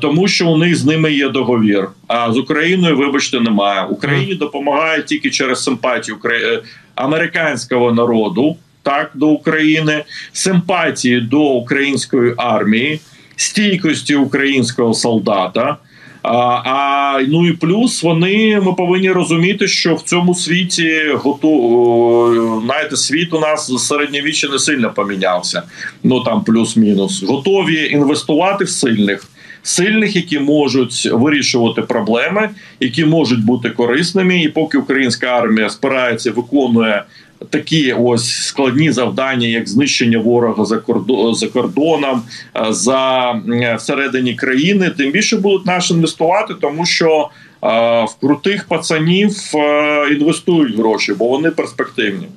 тому 0.00 0.28
що 0.28 0.48
у 0.48 0.56
них 0.56 0.76
з 0.76 0.84
ними 0.84 1.12
є 1.12 1.28
договір. 1.28 1.88
А 2.06 2.32
з 2.32 2.36
Україною, 2.36 2.96
вибачте, 2.96 3.40
немає. 3.40 3.86
Україні 3.86 4.34
допомагає 4.34 5.02
тільки 5.02 5.30
через 5.30 5.64
симпатію 5.64 6.18
е, 6.24 6.62
американського 6.94 7.92
народу. 7.92 8.56
Так, 8.82 9.10
до 9.14 9.28
України, 9.28 10.04
симпатії 10.32 11.20
до 11.20 11.40
української 11.40 12.34
армії, 12.36 13.00
стійкості 13.36 14.14
українського 14.14 14.94
солдата. 14.94 15.76
А 16.22 17.20
ну 17.28 17.48
і 17.48 17.52
плюс 17.52 18.02
вони 18.02 18.60
ми 18.60 18.72
повинні 18.72 19.10
розуміти, 19.10 19.68
що 19.68 19.94
в 19.94 20.02
цьому 20.02 20.34
світі 20.34 21.12
готу 21.14 22.62
знаєте, 22.64 22.96
світ 22.96 23.34
у 23.34 23.40
нас 23.40 23.86
середньовіччя 23.88 24.48
не 24.48 24.58
сильно 24.58 24.92
помінявся. 24.92 25.62
Ну 26.02 26.20
там 26.20 26.44
плюс-мінус, 26.44 27.22
готові 27.22 27.90
інвестувати 27.90 28.64
в 28.64 28.68
сильних. 28.68 29.28
Сильних, 29.62 30.16
які 30.16 30.38
можуть 30.38 31.08
вирішувати 31.12 31.82
проблеми, 31.82 32.50
які 32.80 33.04
можуть 33.04 33.44
бути 33.44 33.70
корисними, 33.70 34.42
і 34.42 34.48
поки 34.48 34.78
українська 34.78 35.26
армія 35.26 35.70
спирається, 35.70 36.32
виконує 36.32 37.04
такі 37.50 37.92
ось 37.92 38.42
складні 38.42 38.92
завдання, 38.92 39.46
як 39.46 39.68
знищення 39.68 40.18
ворога 40.18 40.64
за 40.64 40.78
кордон 40.78 41.34
за 41.34 41.46
кордоном, 41.48 42.22
е, 42.56 42.72
за 42.72 43.32
всередині 43.78 44.34
країни, 44.34 44.90
тим 44.98 45.10
більше 45.10 45.36
будуть 45.36 45.66
наші 45.66 45.94
інвестувати, 45.94 46.54
тому 46.60 46.86
що 46.86 47.28
е, 47.62 47.68
в 48.04 48.14
крутих 48.20 48.64
пацанів 48.64 49.36
е, 49.54 50.08
інвестують 50.10 50.76
гроші, 50.76 51.14
бо 51.18 51.28
вони 51.28 51.50
перспективні. 51.50 52.28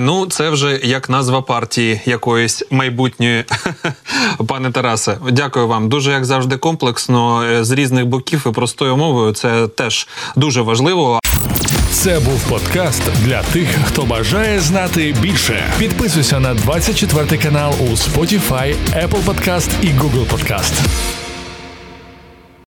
Ну, 0.00 0.26
це 0.26 0.50
вже 0.50 0.80
як 0.82 1.10
назва 1.10 1.42
партії 1.42 2.00
якоїсь 2.04 2.62
майбутньої, 2.70 3.44
пане 4.46 4.70
Тарасе. 4.70 5.16
Дякую 5.30 5.68
вам. 5.68 5.88
Дуже 5.88 6.10
як 6.10 6.24
завжди, 6.24 6.56
комплексно 6.56 7.44
з 7.64 7.70
різних 7.70 8.06
боків 8.06 8.46
і 8.46 8.50
простою 8.50 8.96
мовою. 8.96 9.32
Це 9.32 9.68
теж 9.68 10.08
дуже 10.36 10.62
важливо. 10.62 11.20
Це 11.92 12.20
був 12.20 12.44
подкаст 12.48 13.02
для 13.24 13.42
тих, 13.42 13.68
хто 13.86 14.02
бажає 14.02 14.60
знати 14.60 15.14
більше. 15.20 15.72
Підписуйся 15.78 16.40
на 16.40 16.54
24 16.54 17.38
канал 17.42 17.74
у 17.80 17.84
Spotify, 17.84 18.74
Apple 18.94 19.24
Podcast 19.24 19.70
і 19.82 19.86
Google 19.86 20.26
Podcast. 20.26 20.72